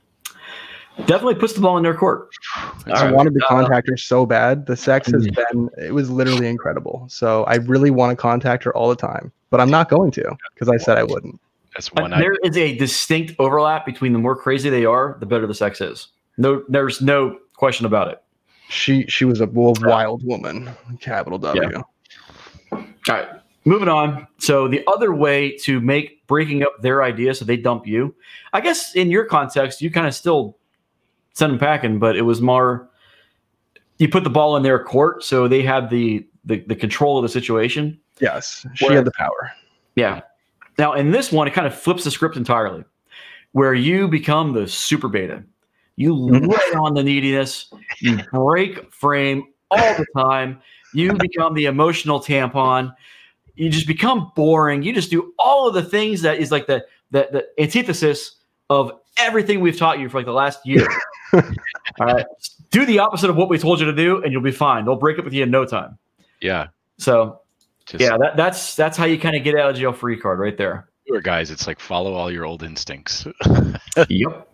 [1.07, 2.28] Definitely puts the ball in their court.
[2.57, 3.14] I right.
[3.14, 4.66] wanted to Uh, contact her so bad.
[4.66, 5.34] The sex has Mhm.
[5.51, 7.07] been, it was literally incredible.
[7.09, 10.36] So I really want to contact her all the time, but I'm not going to
[10.55, 11.40] because I said I wouldn't.
[11.74, 12.12] That's one.
[12.12, 15.55] I, there is a distinct overlap between the more crazy they are, the better the
[15.55, 16.09] sex is.
[16.36, 18.20] No, there's no question about it.
[18.68, 20.68] She she was a wo- wild woman,
[21.01, 21.70] capital W.
[21.72, 21.82] Yeah.
[22.72, 23.28] All right,
[23.64, 24.26] moving on.
[24.38, 28.14] So the other way to make breaking up their idea so they dump you,
[28.53, 30.57] I guess in your context, you kind of still
[31.39, 32.89] send them packing, but it was more
[33.99, 37.22] you put the ball in their court, so they had the the, the control of
[37.22, 37.99] the situation.
[38.20, 39.53] Yes, she Where- had the power.
[39.95, 40.22] Yeah.
[40.78, 42.84] Now in this one, it kind of flips the script entirely,
[43.53, 45.43] where you become the super beta.
[45.97, 46.47] You Mhm.
[46.49, 50.61] lay on the neediness, you break frame all the time.
[50.95, 52.95] You become the emotional tampon.
[53.57, 54.82] You just become boring.
[54.84, 58.36] You just do all of the things that is like the the, the antithesis
[58.70, 60.87] of everything we've taught you for like the last year.
[61.33, 61.43] all
[62.01, 62.27] right.
[62.71, 64.85] Do the opposite of what we told you to do, and you'll be fine.
[64.85, 65.99] They'll break up with you in no time.
[66.41, 66.69] yeah.
[66.99, 67.41] So
[67.87, 70.39] Just, yeah, that, that's that's how you kind of get out of jail free card
[70.41, 70.89] right there.
[71.07, 73.27] Sure, guys, it's like follow all your old instincts.
[74.09, 74.49] Yep.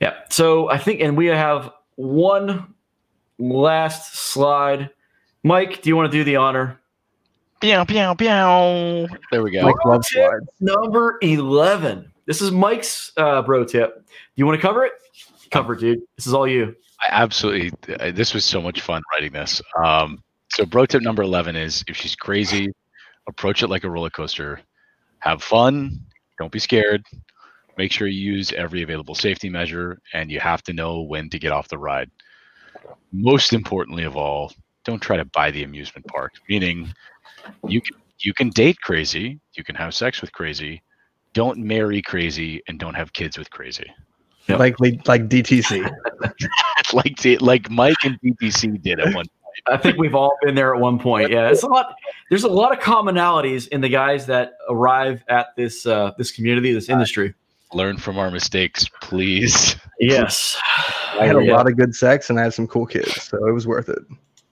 [0.00, 0.14] Yeah.
[0.30, 2.74] So I think, and we have one
[3.38, 4.90] last slide.
[5.42, 6.80] Mike, do you want to do the honor?
[7.60, 9.08] Pew, pew, pew.
[9.30, 9.60] There we go.
[9.60, 10.46] Like love slides.
[10.60, 12.10] Number 11.
[12.26, 13.96] This is Mike's uh, bro tip.
[13.96, 14.02] Do
[14.36, 14.92] you want to cover it?
[15.50, 16.00] Cover it, dude.
[16.16, 16.74] This is all you.
[17.02, 17.72] I absolutely.
[18.00, 19.60] uh, This was so much fun writing this.
[19.82, 20.22] Um,
[20.52, 22.68] so, bro tip number 11 is if she's crazy,
[23.28, 24.60] approach it like a roller coaster.
[25.18, 25.98] Have fun.
[26.38, 27.02] Don't be scared.
[27.76, 31.38] Make sure you use every available safety measure, and you have to know when to
[31.38, 32.10] get off the ride.
[33.12, 34.52] Most importantly of all,
[34.84, 36.32] don't try to buy the amusement park.
[36.48, 36.92] Meaning,
[37.66, 40.82] you can you can date crazy, you can have sex with crazy.
[41.34, 43.86] Don't marry crazy, and don't have kids with crazy.
[44.46, 44.58] Yep.
[44.58, 45.88] Like like DTC.
[46.92, 49.26] like like Mike and BBC did at one
[49.68, 51.30] I think we've all been there at one point.
[51.30, 51.94] Yeah, it's a lot.
[52.28, 56.72] There's a lot of commonalities in the guys that arrive at this uh, this community,
[56.72, 57.34] this industry.
[57.72, 59.76] learn from our mistakes, please.
[60.00, 60.58] Yes,
[61.18, 61.52] I had a Yeah.
[61.56, 64.00] lot of good sex and I had some cool kids, so it was worth it.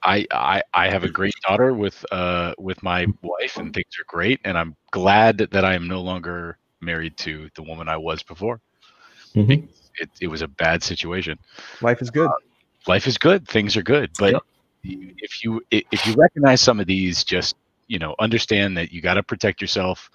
[0.03, 4.05] I, I I have a great daughter with uh with my wife, and things are
[4.07, 8.23] great, and I'm glad that I am no longer married to the woman I was
[8.23, 8.59] before.
[9.35, 9.67] Mhm.
[9.99, 11.37] It it was a bad situation.
[11.81, 12.29] Life is good.
[12.87, 14.41] Life is good, things are good, but Yep.
[14.83, 17.55] if you if you recognize some of these, just
[17.87, 20.09] you know understand that you got to protect yourself.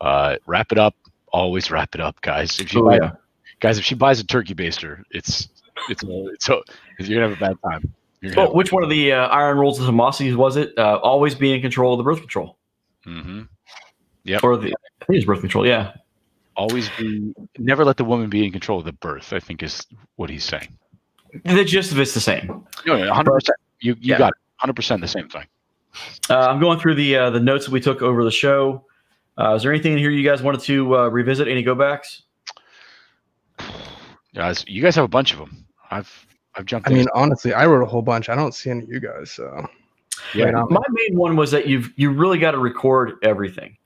[0.00, 0.94] Uh, wrap it up.
[1.32, 2.58] Always wrap it up, guys.
[2.58, 3.12] If you Oh, buy, yeah.
[3.60, 5.48] guys, if she buys a turkey baster, it's
[5.88, 6.62] it's it's so
[6.98, 7.94] you're gonna have a bad time.
[8.20, 10.76] You're Well, which one of the uh, iron rules of Tomassi's was it?
[10.76, 12.58] Uh, always be in control of the birth control,
[13.04, 13.42] hmm
[14.24, 14.44] Yep.
[14.44, 15.66] or the I think it's birth control.
[15.66, 15.92] Yeah,
[16.60, 19.86] always be never let the woman be in control of the birth i think is
[20.16, 20.68] what he's saying
[21.44, 22.46] the gist of it's the same.
[22.86, 23.48] no, no 100%
[23.80, 24.18] you, you Yeah.
[24.18, 25.46] got it 100% the same thing
[26.28, 28.84] Uh, I'm going through the uh, the notes that we took over the show.
[29.38, 31.48] Uh, is there anything in here you guys wanted to uh, revisit?
[31.48, 32.22] Any go backs?
[34.34, 36.98] guys you guys have a bunch of them i've i've jumped I in.
[36.98, 38.28] mean, honestly, I wrote a whole bunch.
[38.28, 39.66] I don't see any of you guys, so
[40.34, 40.44] Yeah.
[40.46, 40.66] right on.
[40.70, 43.76] My main one was that you've you really got to record everything.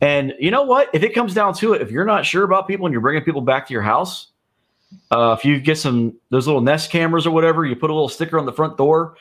[0.00, 0.90] And you know what?
[0.92, 3.22] If it comes down to it, if you're not sure about people and you're bringing
[3.22, 4.28] people back to your house,
[5.10, 8.08] uh, if you get some those little Nest cameras or whatever, you put a little
[8.08, 9.16] sticker on the front door.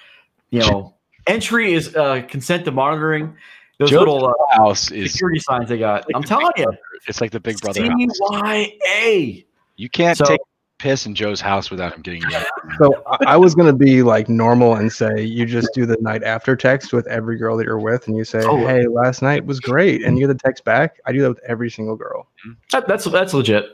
[0.49, 0.93] You know,
[1.25, 3.35] entry is uh, consent to monitoring.
[3.79, 6.05] Those Joe's little uh, house is security signs they got.
[6.05, 6.79] like I'm the telling you, Brother.
[7.07, 7.81] it's like the big brother.
[7.81, 9.45] CYA.
[9.75, 10.39] you can't So- take
[10.83, 12.45] piss in joe's house without him getting yelled.
[12.77, 16.23] So I- I was gonna be like normal and say you just do the night
[16.23, 18.57] after text with every girl that you're with, and you say, Oh.
[18.67, 20.99] "Hey, last night was great," and you get the text back.
[21.05, 22.27] I do that with every single girl.
[22.73, 23.65] That, that's that's legit.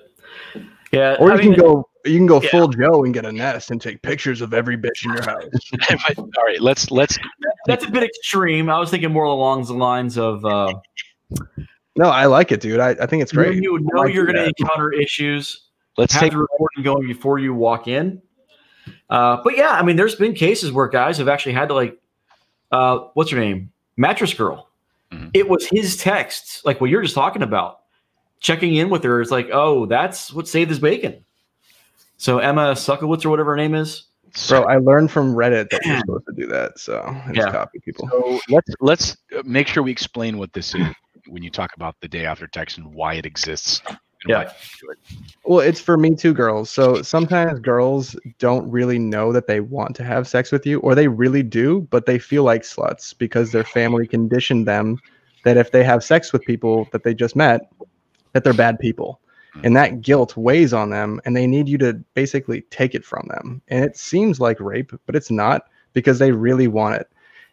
[0.91, 2.49] Yeah, Or I you mean, can go, you can go Yeah.
[2.51, 6.15] full Joe and get a nest and take pictures of every bitch in your house.
[6.17, 7.17] All right let's let's
[7.65, 8.69] that's a bit extreme.
[8.69, 10.73] I was thinking more along the lines of uh,
[11.95, 12.79] No, I like it, dude.
[12.79, 13.49] I, I think it's great.
[13.49, 15.68] When you know like you're going to encounter issues,
[15.99, 18.21] Let's have take the recording going before you walk in.
[19.09, 21.99] Uh, but yeah, I mean, there's been cases where guys have actually had to like,
[22.71, 24.69] uh, what's her name, mattress girl.
[25.11, 25.31] Mhm.
[25.33, 27.79] It was his texts, like what you're just talking about.
[28.39, 31.25] Checking in with her is like, oh, that's what saved his bacon.
[32.17, 34.05] So Emma Suckowitz or whatever her name is.
[34.35, 36.79] So I learned from Reddit that you're supposed to do that.
[36.79, 37.51] So I just Yeah.
[37.51, 38.07] copy people.
[38.09, 40.87] So let's let's uh, make sure we explain what this is
[41.27, 43.81] when you talk about the day after text and why it exists.
[44.27, 44.37] Yeah.
[44.37, 44.49] why you
[44.81, 44.97] do it.
[45.45, 46.69] Well, it's for me too, girls.
[46.69, 50.93] So sometimes girls don't really know that they want to have sex with you, or
[50.95, 54.97] they really do, but they feel like sluts because their family conditioned them
[55.45, 57.71] that if they have sex with people that they just met,
[58.33, 59.21] that they're bad people.
[59.53, 59.61] Hmm.
[59.63, 63.27] And that guilt weighs on them, and they need you to basically take it from
[63.29, 63.61] them.
[63.69, 65.63] And it seems like rape, but it's not
[65.93, 67.09] because they really want it.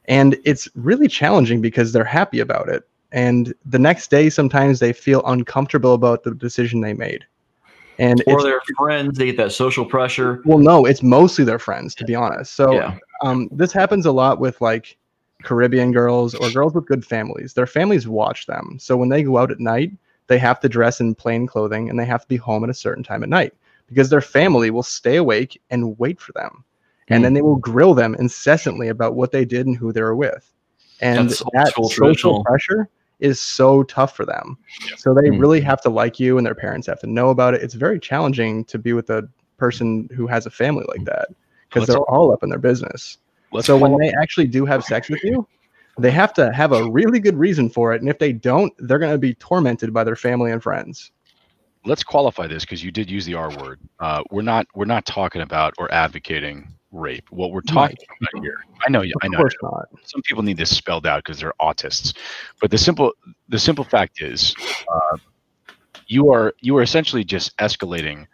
[0.07, 2.89] And it's really challenging because they're happy about it.
[3.17, 7.25] And the next day, sometimes they feel uncomfortable about the decision they made.
[7.99, 10.43] And Or their friends, they get that social pressure.
[10.45, 12.53] well, no, it's mostly their friends, to be honest.
[12.53, 12.95] So Yeah.
[13.23, 14.99] um, this happens a lot with like
[15.45, 17.55] Caribbean girls or girls with good families.
[17.55, 18.77] Their families watch them.
[18.79, 19.93] So when they go out at night,
[20.27, 22.75] they have to dress in plain clothing and they have to be home at a
[22.75, 23.55] certain time at night
[23.87, 26.65] because their family will stay awake and wait for them.
[27.09, 30.17] And then they will grill them incessantly about what they did and who they were
[30.17, 30.53] with.
[31.01, 32.91] And That's that social pressure
[33.21, 34.59] is so tough for them.
[34.97, 35.39] So they Hmm.
[35.39, 37.63] really have to like you and their parents have to know about it.
[37.63, 41.29] It's very challenging to be with a person who has a family like that
[41.69, 43.19] because they're all- all up in their business.
[43.63, 45.47] So when follow- they actually do have sex with you,
[45.99, 48.03] they have to have a really good reason for it.
[48.03, 51.11] And if they don't, they're going to be tormented by their family and friends.
[51.87, 53.79] let's qualify this because you did use the R word.
[54.01, 57.25] Uh, we're not we're not talking about or advocating rape.
[57.31, 59.39] What we're talking about here, I know, you- I know.
[59.39, 59.89] course not.
[60.05, 62.17] Some people need this spelled out because they're autists,
[62.61, 63.13] but the simple
[63.49, 64.55] the simple fact is,
[64.93, 65.17] uh,
[66.07, 68.27] you are you are essentially just escalating,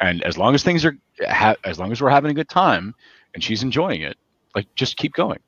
[0.00, 0.96] and as long as things are
[1.28, 2.94] ha- as long as we're having a good time
[3.34, 4.16] and she's enjoying it,
[4.54, 5.38] like just keep going,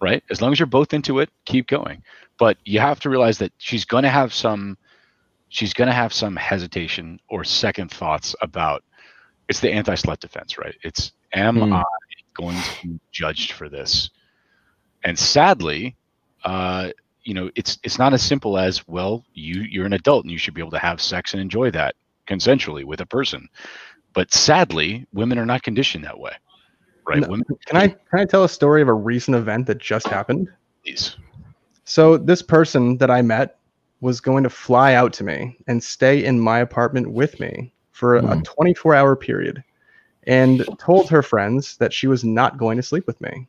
[0.00, 0.22] right?
[0.30, 2.02] As long as you're both into it, keep going.
[2.38, 4.76] But you have to realize that she's going to have some
[5.50, 8.84] she's going to have some hesitation or second thoughts about
[9.48, 11.72] it's the anti-slut defense right it's am Hmm.
[11.72, 11.82] i
[12.34, 14.10] going to be judged for this
[15.04, 15.96] and sadly
[16.44, 16.88] uh
[17.24, 20.38] you know it's it's not as simple as well you you're an adult and you
[20.38, 21.94] should be able to have sex and enjoy that
[22.28, 23.48] consensually with a person
[24.14, 26.32] but sadly women are not conditioned that way
[27.06, 27.28] right No.
[27.28, 30.48] women Can I can I tell a story of a recent event that just happened?
[30.84, 31.16] please
[31.84, 33.58] So this person that I met
[34.00, 38.16] was going to fly out to me and stay in my apartment with me for
[38.16, 38.42] a Hmm.
[38.44, 39.62] 24 hour period
[40.28, 43.48] and told her friends that she was not going to sleep with me.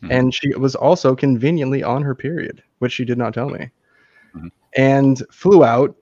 [0.00, 0.10] Hmm.
[0.10, 3.70] And she was also conveniently on her period, which she did not tell me.
[4.34, 4.50] Mhm.
[4.76, 5.94] And flew out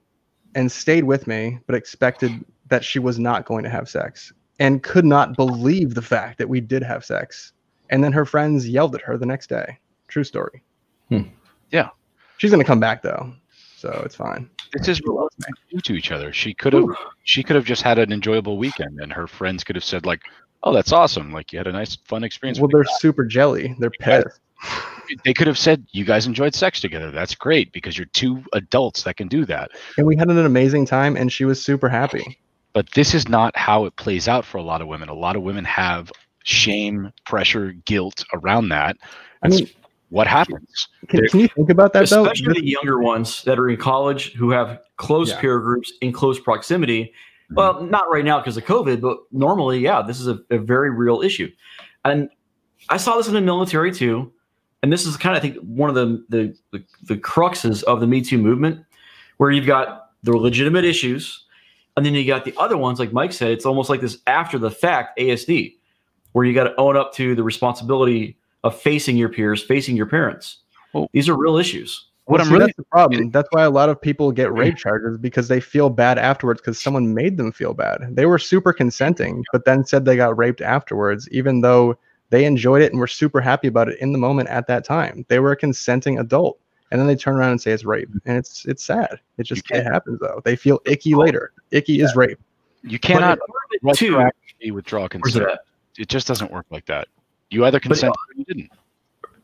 [0.55, 4.81] and stayed with me, but expected that she was not going to have sex and
[4.81, 7.51] could not believe the fact that we did have sex.
[7.89, 9.77] And then her friends yelled at her the next day.
[10.07, 10.63] True story.
[11.09, 11.23] Hmm.
[11.69, 11.89] Yeah.
[12.37, 13.33] She's going to come back though.
[13.75, 14.49] So it's fine.
[14.73, 15.31] This is what
[15.71, 16.85] do to each other she could have
[17.23, 20.21] she could have just had an enjoyable weekend and her friends could have said like
[20.63, 23.75] oh that's awesome like you had a nice fun experience Well, they're the super jelly.
[23.79, 24.27] They're pissed.
[24.27, 28.41] guy." they could have said you guys enjoyed sex together that's great because you're two
[28.53, 31.89] adults that can do that And we had an amazing time and she was super
[31.89, 32.39] happy.
[32.71, 35.35] but this is not how it plays out for a lot of women a lot
[35.35, 36.11] of women have
[36.45, 38.97] shame pressure guilt around that
[39.43, 39.69] I mean,
[40.13, 42.23] what happens can, There- can you think about that though?
[42.23, 45.39] especially the younger ones that are in college who have close Yeah.
[45.41, 47.05] peer groups in close proximity.
[47.05, 47.55] Mm-hmm.
[47.55, 50.91] Well, not right now because of COVID, but normally, yeah, this is a, a very
[50.91, 51.49] real issue.
[52.05, 52.29] And
[52.89, 54.31] I saw this in the military too.
[54.83, 57.99] And this is kind of, I think, one of the, the the the cruxes of
[58.01, 58.85] the Me Too movement,
[59.37, 61.45] where you've got the legitimate issues,
[61.95, 64.57] and then you got the other ones, like Mike said, it's almost like this after
[64.59, 65.75] the fact ASD,
[66.33, 70.05] where you got to own up to the responsibility of facing your peers, facing your
[70.05, 70.57] parents.
[70.93, 72.07] Well- These are real issues.
[72.25, 73.31] what Well, i'm see, really that's the problem.
[73.31, 76.79] That's why a lot of people get rape charges because they feel bad afterwards because
[76.81, 77.97] someone made them feel bad.
[78.15, 81.97] They were super consenting, but then said they got raped afterwards, even though
[82.29, 85.25] they enjoyed it and were super happy about it in the moment at that time.
[85.27, 86.57] They were a consenting adult,
[86.91, 89.19] and then they turn around and say it's rape, and it's it's sad.
[89.37, 90.41] It just it can't- happens though.
[90.45, 91.51] They feel icky later.
[91.71, 92.39] Icky is rape.
[92.83, 93.37] you cannot
[93.83, 95.47] retroactively withdraw consent
[95.97, 97.07] it just doesn't work like that
[97.53, 98.71] you either consented or you didn't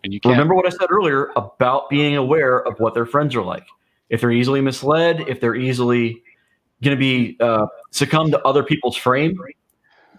[0.04, 3.36] and you can't Remember what I said earlier about being aware of what their friends
[3.36, 3.66] are like.
[4.10, 6.24] If they're easily misled, if they're easily
[6.82, 9.38] going to be uh, succumb to other people's frame,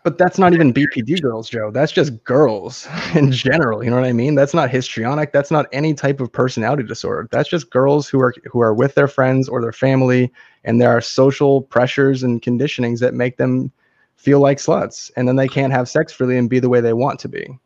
[0.05, 1.71] But that's not even BPD girls, Joe.
[1.71, 3.83] That's just girls in general.
[3.83, 4.35] You know what I mean?
[4.35, 5.33] That's not histrionic.
[5.33, 7.29] That's not any type of personality disorder.
[7.33, 10.31] That's just girls who are who are with their friends or their family,
[10.65, 13.73] and there are social pressures and conditionings that make them
[14.17, 16.93] feel like sluts, and then they can't have sex freely and be the way they
[16.93, 17.59] want to be.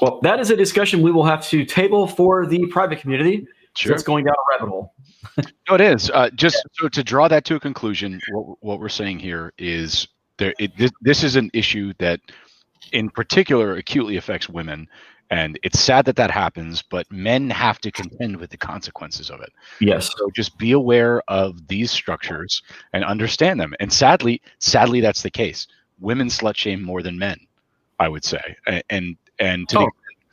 [0.00, 3.46] Well, that is a discussion we will have to table for the private community.
[3.74, 3.92] Sure.
[3.92, 4.94] it's going down a rabbit hole.
[5.68, 6.10] No, it is.
[6.10, 10.08] Uh, just so to draw that to a conclusion, what, what we're saying here is
[10.36, 10.52] there.
[10.58, 12.20] It, this, this is an issue that,
[12.92, 14.88] in particular, acutely affects women,
[15.30, 16.82] and it's sad that that happens.
[16.82, 19.52] But men have to contend with the consequences of it.
[19.80, 20.10] Yes.
[20.18, 22.60] So just be aware of these structures
[22.92, 23.72] and understand them.
[23.80, 25.66] And sadly, sadly, that's the case.
[26.00, 27.38] Women slut shame more than men,
[28.00, 28.56] I would say,
[28.90, 29.90] and and to Oh, the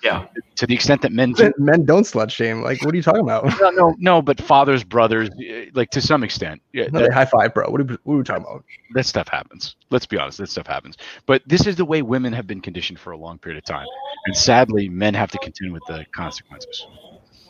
[0.08, 0.26] Yeah.
[0.56, 2.62] to the extent that men do Men, men don't slut shame.
[2.62, 3.44] Like, what are you talking about?
[3.60, 5.30] no, no, no, but fathers, brothers,
[5.74, 7.70] like to some extent, yeah, No, that, high five, bro.
[7.70, 8.64] What are, what are we talking about?
[8.94, 9.76] that stuff happens.
[9.90, 10.98] Let's be honest, that stuff happens.
[11.26, 13.88] But this is the way women have been conditioned for a long period of time,
[14.26, 16.88] and sadly, men have to contend with the consequences.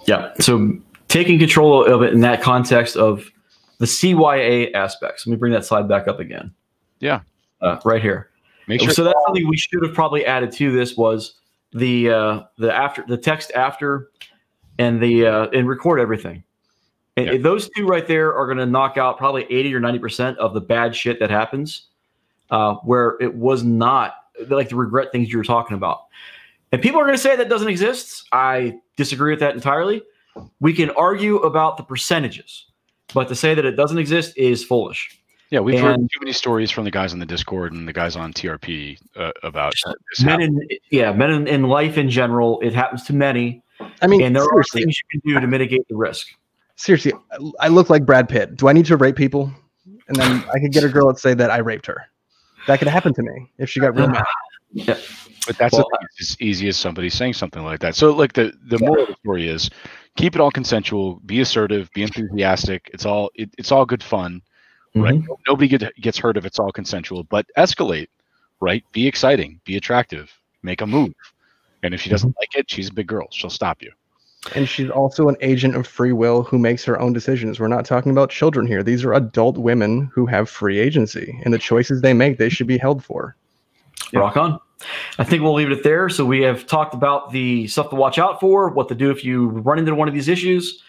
[0.06, 0.32] Yeah.
[0.40, 3.30] So taking control of it in that context of
[3.80, 5.26] the CYA aspects.
[5.28, 6.52] Let me bring that slide back up again.
[7.00, 7.22] Yeah.
[7.62, 8.30] Uh, right here.
[8.68, 8.92] Make sure.
[8.92, 11.36] So that's something we should have probably added to this was
[11.72, 14.10] the uh, the after the text after
[14.78, 16.44] and the uh, and record everything.
[17.18, 17.38] And Yeah.
[17.38, 20.54] those two right there are going to knock out probably 80 or 90 percent of
[20.54, 21.88] the bad shit that happens
[22.50, 24.16] uh, where it was not
[24.50, 26.04] like the regret things you were talking about.
[26.72, 28.28] And people are going to say that doesn't exist.
[28.32, 30.02] I disagree with that entirely.
[30.60, 32.66] We can argue about the percentages,
[33.14, 35.20] but to say that it doesn't exist is foolish.
[35.50, 38.16] Yeah, we've heard too many stories from the guys on the Discord and the guys
[38.16, 39.74] on TRP uh, about
[40.12, 43.62] this Men in yeah, men in, in life in general, it happens to many,
[44.02, 46.28] I mean, and there are seriously, things you can do to mitigate the risk.
[46.76, 48.56] seriously, I- I look like Brad Pitt.
[48.58, 49.52] Do I need to rape people?
[50.08, 52.04] And then I could get a girl to say that I raped her.
[52.68, 54.26] That could happen to me if she got real mad.
[54.72, 54.98] Yeah.
[55.48, 57.96] But that's Well, thing, as easy as somebody saying something like that.
[57.96, 59.70] So, like the the moral of the story is,
[60.16, 62.90] keep it all consensual, be assertive, be enthusiastic.
[62.94, 64.42] It's all it, it's all good fun,
[64.96, 65.16] right?
[65.16, 65.38] Mhm.
[65.48, 67.24] Nobody get, gets hurt if it's all consensual.
[67.24, 68.08] But escalate,
[68.60, 68.84] right?
[68.92, 70.32] Be exciting, be attractive,
[70.64, 71.14] make a move.
[71.84, 73.28] And if she doesn't like it, she's a big girl.
[73.32, 73.92] She'll stop you.
[74.56, 77.60] And she's also an agent of free will who makes her own decisions.
[77.60, 78.84] We're not talking about children here.
[78.84, 82.68] These are adult women who have free agency, and the choices they make, they should
[82.68, 83.36] be held for.
[84.14, 84.60] Rock on.
[85.18, 86.08] I think we'll leave it there.
[86.08, 89.26] So we have talked about the stuff to watch out for, what to do if
[89.26, 90.82] you run into one of these issues.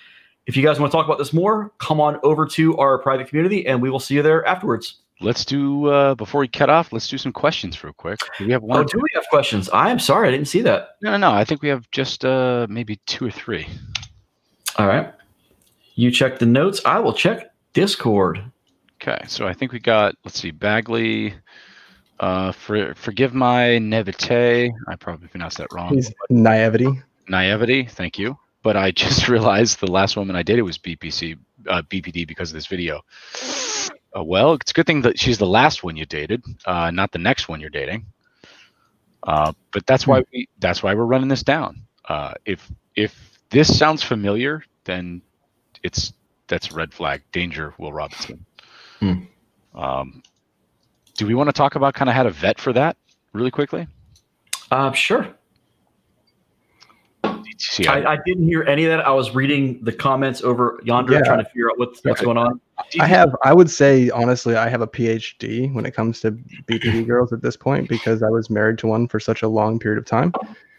[0.50, 3.28] If you guys want to talk about this more, come on over to our private
[3.28, 4.96] community, and we will see you there afterwards.
[5.20, 6.92] Let's do uh, before we cut off.
[6.92, 8.18] Let's do some questions real quick.
[8.36, 8.80] Do we have one?
[8.80, 9.68] Oh, do we have questions?
[9.68, 10.96] I am sorry, I didn't see that.
[11.02, 11.30] no, no, no.
[11.30, 13.68] I think we have just uh, maybe two or three.
[14.76, 15.14] All right.
[15.94, 16.80] You check the notes.
[16.84, 18.42] I will check Discord.
[19.00, 20.16] Okay, so I think we got.
[20.24, 21.32] Let's see, Bagley.
[22.18, 24.72] Uh, for forgive my naivete.
[24.88, 25.94] I probably pronounced that wrong.
[25.94, 26.88] He's naivety.
[27.28, 27.84] Naivety.
[27.84, 28.36] Thank you.
[28.62, 31.38] But I just realized the last woman I dated was BPC,
[31.68, 33.00] uh, BPD because of this video.
[34.16, 37.12] Uh, well, it's a good thing that she's the last one you dated, uh, not
[37.12, 38.06] the next one you're dating.
[39.22, 40.48] Uh, but that's why we.
[40.60, 41.82] That's why we're running this down.
[42.08, 45.20] Uh, if if this sounds familiar, then
[45.82, 46.14] it's
[46.48, 47.22] that's a red flag.
[47.30, 48.46] Danger, Will Robinson.
[48.98, 49.14] Hmm.
[49.74, 50.22] Um,
[51.16, 52.96] do we want to talk about kind of how to vet for that
[53.32, 53.86] really quickly?
[54.70, 55.28] Uh, sure.
[57.60, 59.06] See, I- I, I didn't hear any of that.
[59.06, 61.20] I was reading the comments over yonder, Yeah.
[61.22, 62.60] trying to figure out what's, what's going on.
[62.98, 67.06] I have, I would say, honestly, I have a PhD when it comes to BPD
[67.06, 69.98] girls at this point because I was married to one for such a long period
[69.98, 70.32] of time.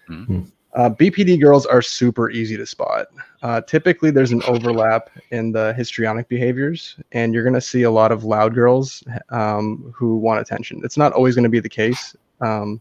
[0.10, 0.52] Mhm.
[0.74, 3.08] Uh, BPD girls are super easy to spot.
[3.44, 7.92] Uh, typically, there's an overlap in the histrionic behaviors, and you're going to see a
[7.92, 10.80] lot of loud girls um, who want attention.
[10.86, 12.16] It's not always going to be the case.
[12.40, 12.80] Um,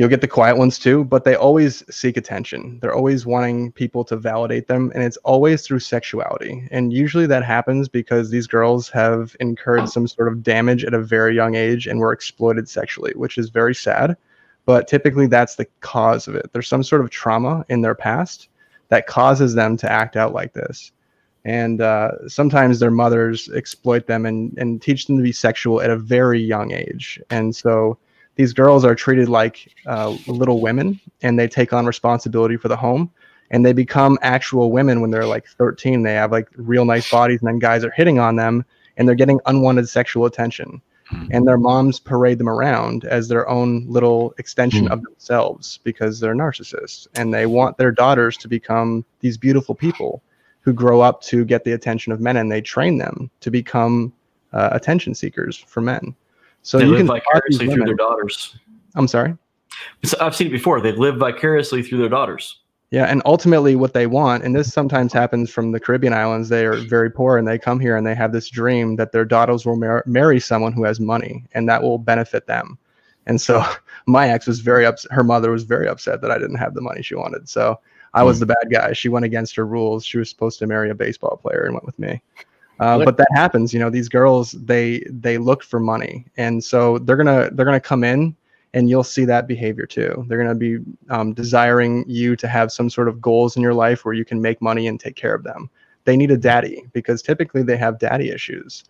[0.00, 2.78] you'll get the quiet ones too, but they always seek attention.
[2.80, 6.66] They're always wanting people to validate them, and it's always through sexuality.
[6.70, 11.02] And usually that happens because these girls have incurred some sort of damage at a
[11.02, 14.16] very young age and were exploited sexually, which is very sad.
[14.64, 16.48] But typically, that's the cause of it.
[16.54, 18.48] There's some sort of trauma in their past
[18.88, 20.92] that causes them to act out like this.
[21.44, 25.90] And uh, sometimes their mothers exploit them and, and teach them to be sexual at
[25.90, 27.20] a very young age.
[27.28, 27.98] And so
[28.36, 32.76] these girls are treated like uh, little women and they take on responsibility for the
[32.76, 33.10] home
[33.50, 37.40] and they become actual women when they're like 13 they have like real nice bodies
[37.40, 38.64] and then guys are hitting on them
[38.96, 40.80] and they're getting unwanted sexual attention
[41.12, 41.28] Mhm.
[41.32, 44.92] and their moms parade them around as their own little extension Mm.
[44.92, 50.22] of themselves because they're narcissists and they want their daughters to become these beautiful people
[50.60, 54.12] who grow up to get the attention of men and they train them to become
[54.52, 56.14] uh, attention seekers for men
[56.62, 58.56] So they you live can vicariously through their daughters.
[58.94, 59.36] I'm sorry.
[60.04, 60.80] So I've seen it before.
[60.80, 62.60] They live vicariously through their daughters.
[62.90, 66.66] Yeah, and ultimately, what they want, and this sometimes happens from the Caribbean islands, they
[66.66, 69.64] are very poor and they come here and they have this dream that their daughters
[69.64, 72.76] will mar- marry someone who has money and that will benefit them.
[73.26, 73.64] And so
[74.06, 75.12] my ex was very upset.
[75.12, 77.48] Her mother was very upset that I didn't have the money she wanted.
[77.48, 77.78] So
[78.12, 78.40] I was hmm.
[78.40, 78.92] the bad guy.
[78.92, 80.04] She went against her rules.
[80.04, 82.20] She was supposed to marry a baseball player and went with me.
[82.80, 83.90] Uh, but that happens, you know.
[83.90, 88.34] These girls, they they look for money, and so they're gonna they're gonna come in
[88.74, 90.24] and you'll see that behavior too.
[90.28, 90.78] They're going to be
[91.08, 94.40] um, desiring you to have some sort of goals in your life where you can
[94.40, 95.68] make money and take care of them.
[96.04, 98.84] They need a daddy because typically they have daddy issues.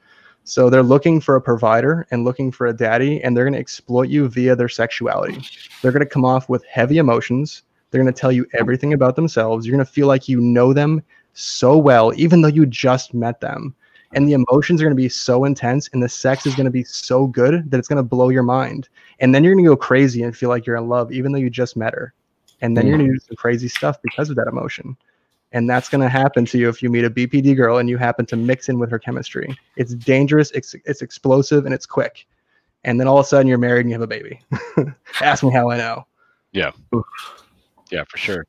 [0.44, 3.60] So they're looking for a provider and looking for a daddy, and they're going to
[3.60, 5.42] exploit you via their sexuality.
[5.82, 7.62] They're going to come off with heavy emotions.
[7.90, 9.66] They're going to tell you everything about themselves.
[9.66, 11.02] You're going to feel like you know them
[11.34, 13.74] so well, even though you just met them.
[14.12, 16.70] And the emotions are going to be so intense, and the sex is going to
[16.70, 18.88] be so good that it's going to blow your mind.
[19.20, 21.50] And then you're gonna go crazy and feel like you're in love even though you
[21.50, 22.12] just met her.
[22.62, 24.96] And then you're gonna do some crazy stuff because of that emotion.
[25.52, 28.26] And that's gonna happen to you if you meet a bpd girl and you happen
[28.26, 29.54] to mix in with her chemistry.
[29.76, 32.26] It's dangerous it's, it's explosive and it's quick.
[32.84, 34.40] And then all of a sudden you're married and you have a baby.
[35.20, 36.06] Ask me how i know.
[36.52, 36.72] Yeah,
[37.90, 38.46] Yeah, for sure.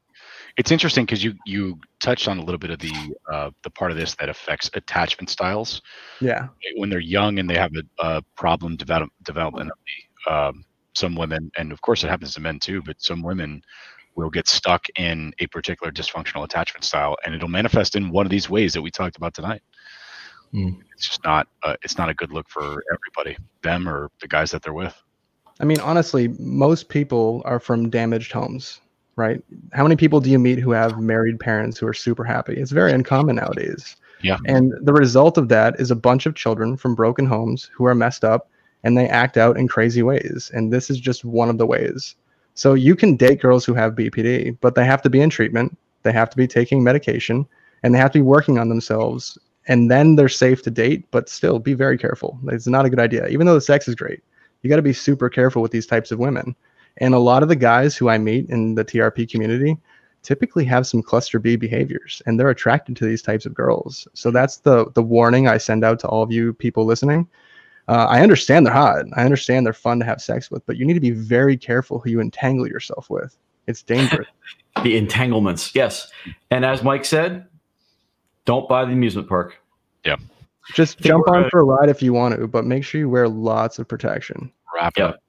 [0.57, 3.91] It's interesting because you you touched on a little bit of the uh, the part
[3.91, 5.81] of this that affects attachment styles
[6.19, 9.71] yeah when they're young and they have a, a problem develop developmentally.
[10.27, 13.61] Um, some women, and of course it happens to men too, but some women
[14.15, 18.29] will get stuck in a particular dysfunctional attachment style, and it'll manifest in one of
[18.29, 19.61] these ways that we talked about tonight.
[20.51, 20.71] Hmm.
[20.93, 24.51] It's just not uh, it's not a good look for everybody, them or the guys
[24.51, 24.95] that they're with.
[25.59, 28.81] i mean honestly most people are from damaged homes
[29.15, 29.43] right
[29.73, 32.71] how many people do you meet who have married parents who are super happy it's
[32.71, 34.37] very uncommon nowadays Yeah.
[34.45, 37.95] And the result of that is a bunch of children from broken homes who are
[37.95, 38.49] messed up
[38.83, 40.51] and they act out in crazy ways.
[40.53, 42.15] And this is just one of the ways.
[42.53, 45.77] So you can date girls who have BPD, but they have to be in treatment,
[46.03, 47.47] they have to be taking medication,
[47.83, 49.37] and they have to be working on themselves.
[49.67, 52.39] And then they're safe to date, but still be very careful.
[52.47, 53.27] It's not a good idea.
[53.27, 54.21] Even though the sex is great,
[54.61, 56.55] you got to be super careful with these types of women.
[57.01, 59.75] And a lot of the guys who I meet in the TRP community,
[60.23, 64.07] typically have some cluster B behaviors and they're attracted to these types of girls.
[64.13, 67.27] So that's the the warning I send out to all of you people listening.
[67.87, 69.05] Uh, I understand they're hot.
[69.17, 71.97] I understand they're fun to have sex with, but you need to be very careful
[71.99, 73.35] who you entangle yourself with.
[73.67, 74.27] It's dangerous.
[74.83, 76.09] The entanglements, yes.
[76.49, 77.45] And as Mike said,
[78.45, 79.57] don't buy the amusement park.
[80.05, 80.15] Yeah.
[80.73, 83.09] Just jump on gonna- for a ride if you want to, but make sure you
[83.09, 84.49] wear lots of protection.
[84.73, 85.05] Wrap it Yeah.
[85.07, 85.19] up.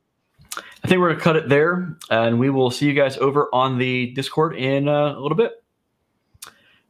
[0.85, 3.79] I think we're gonna cut it there, and we will see you guys over on
[3.79, 5.63] the Discord in uh, a little bit.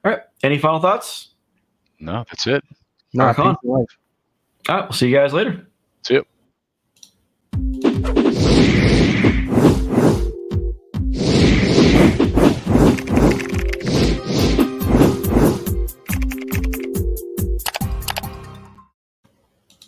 [0.04, 0.20] All right.
[0.42, 1.28] Any final thoughts?
[2.00, 2.64] No, that's it.
[3.12, 3.54] Not Rock on.
[3.54, 3.98] peace and life.
[4.68, 4.84] All right.
[4.84, 5.66] We'll see you guys later.
[6.02, 6.24] See you.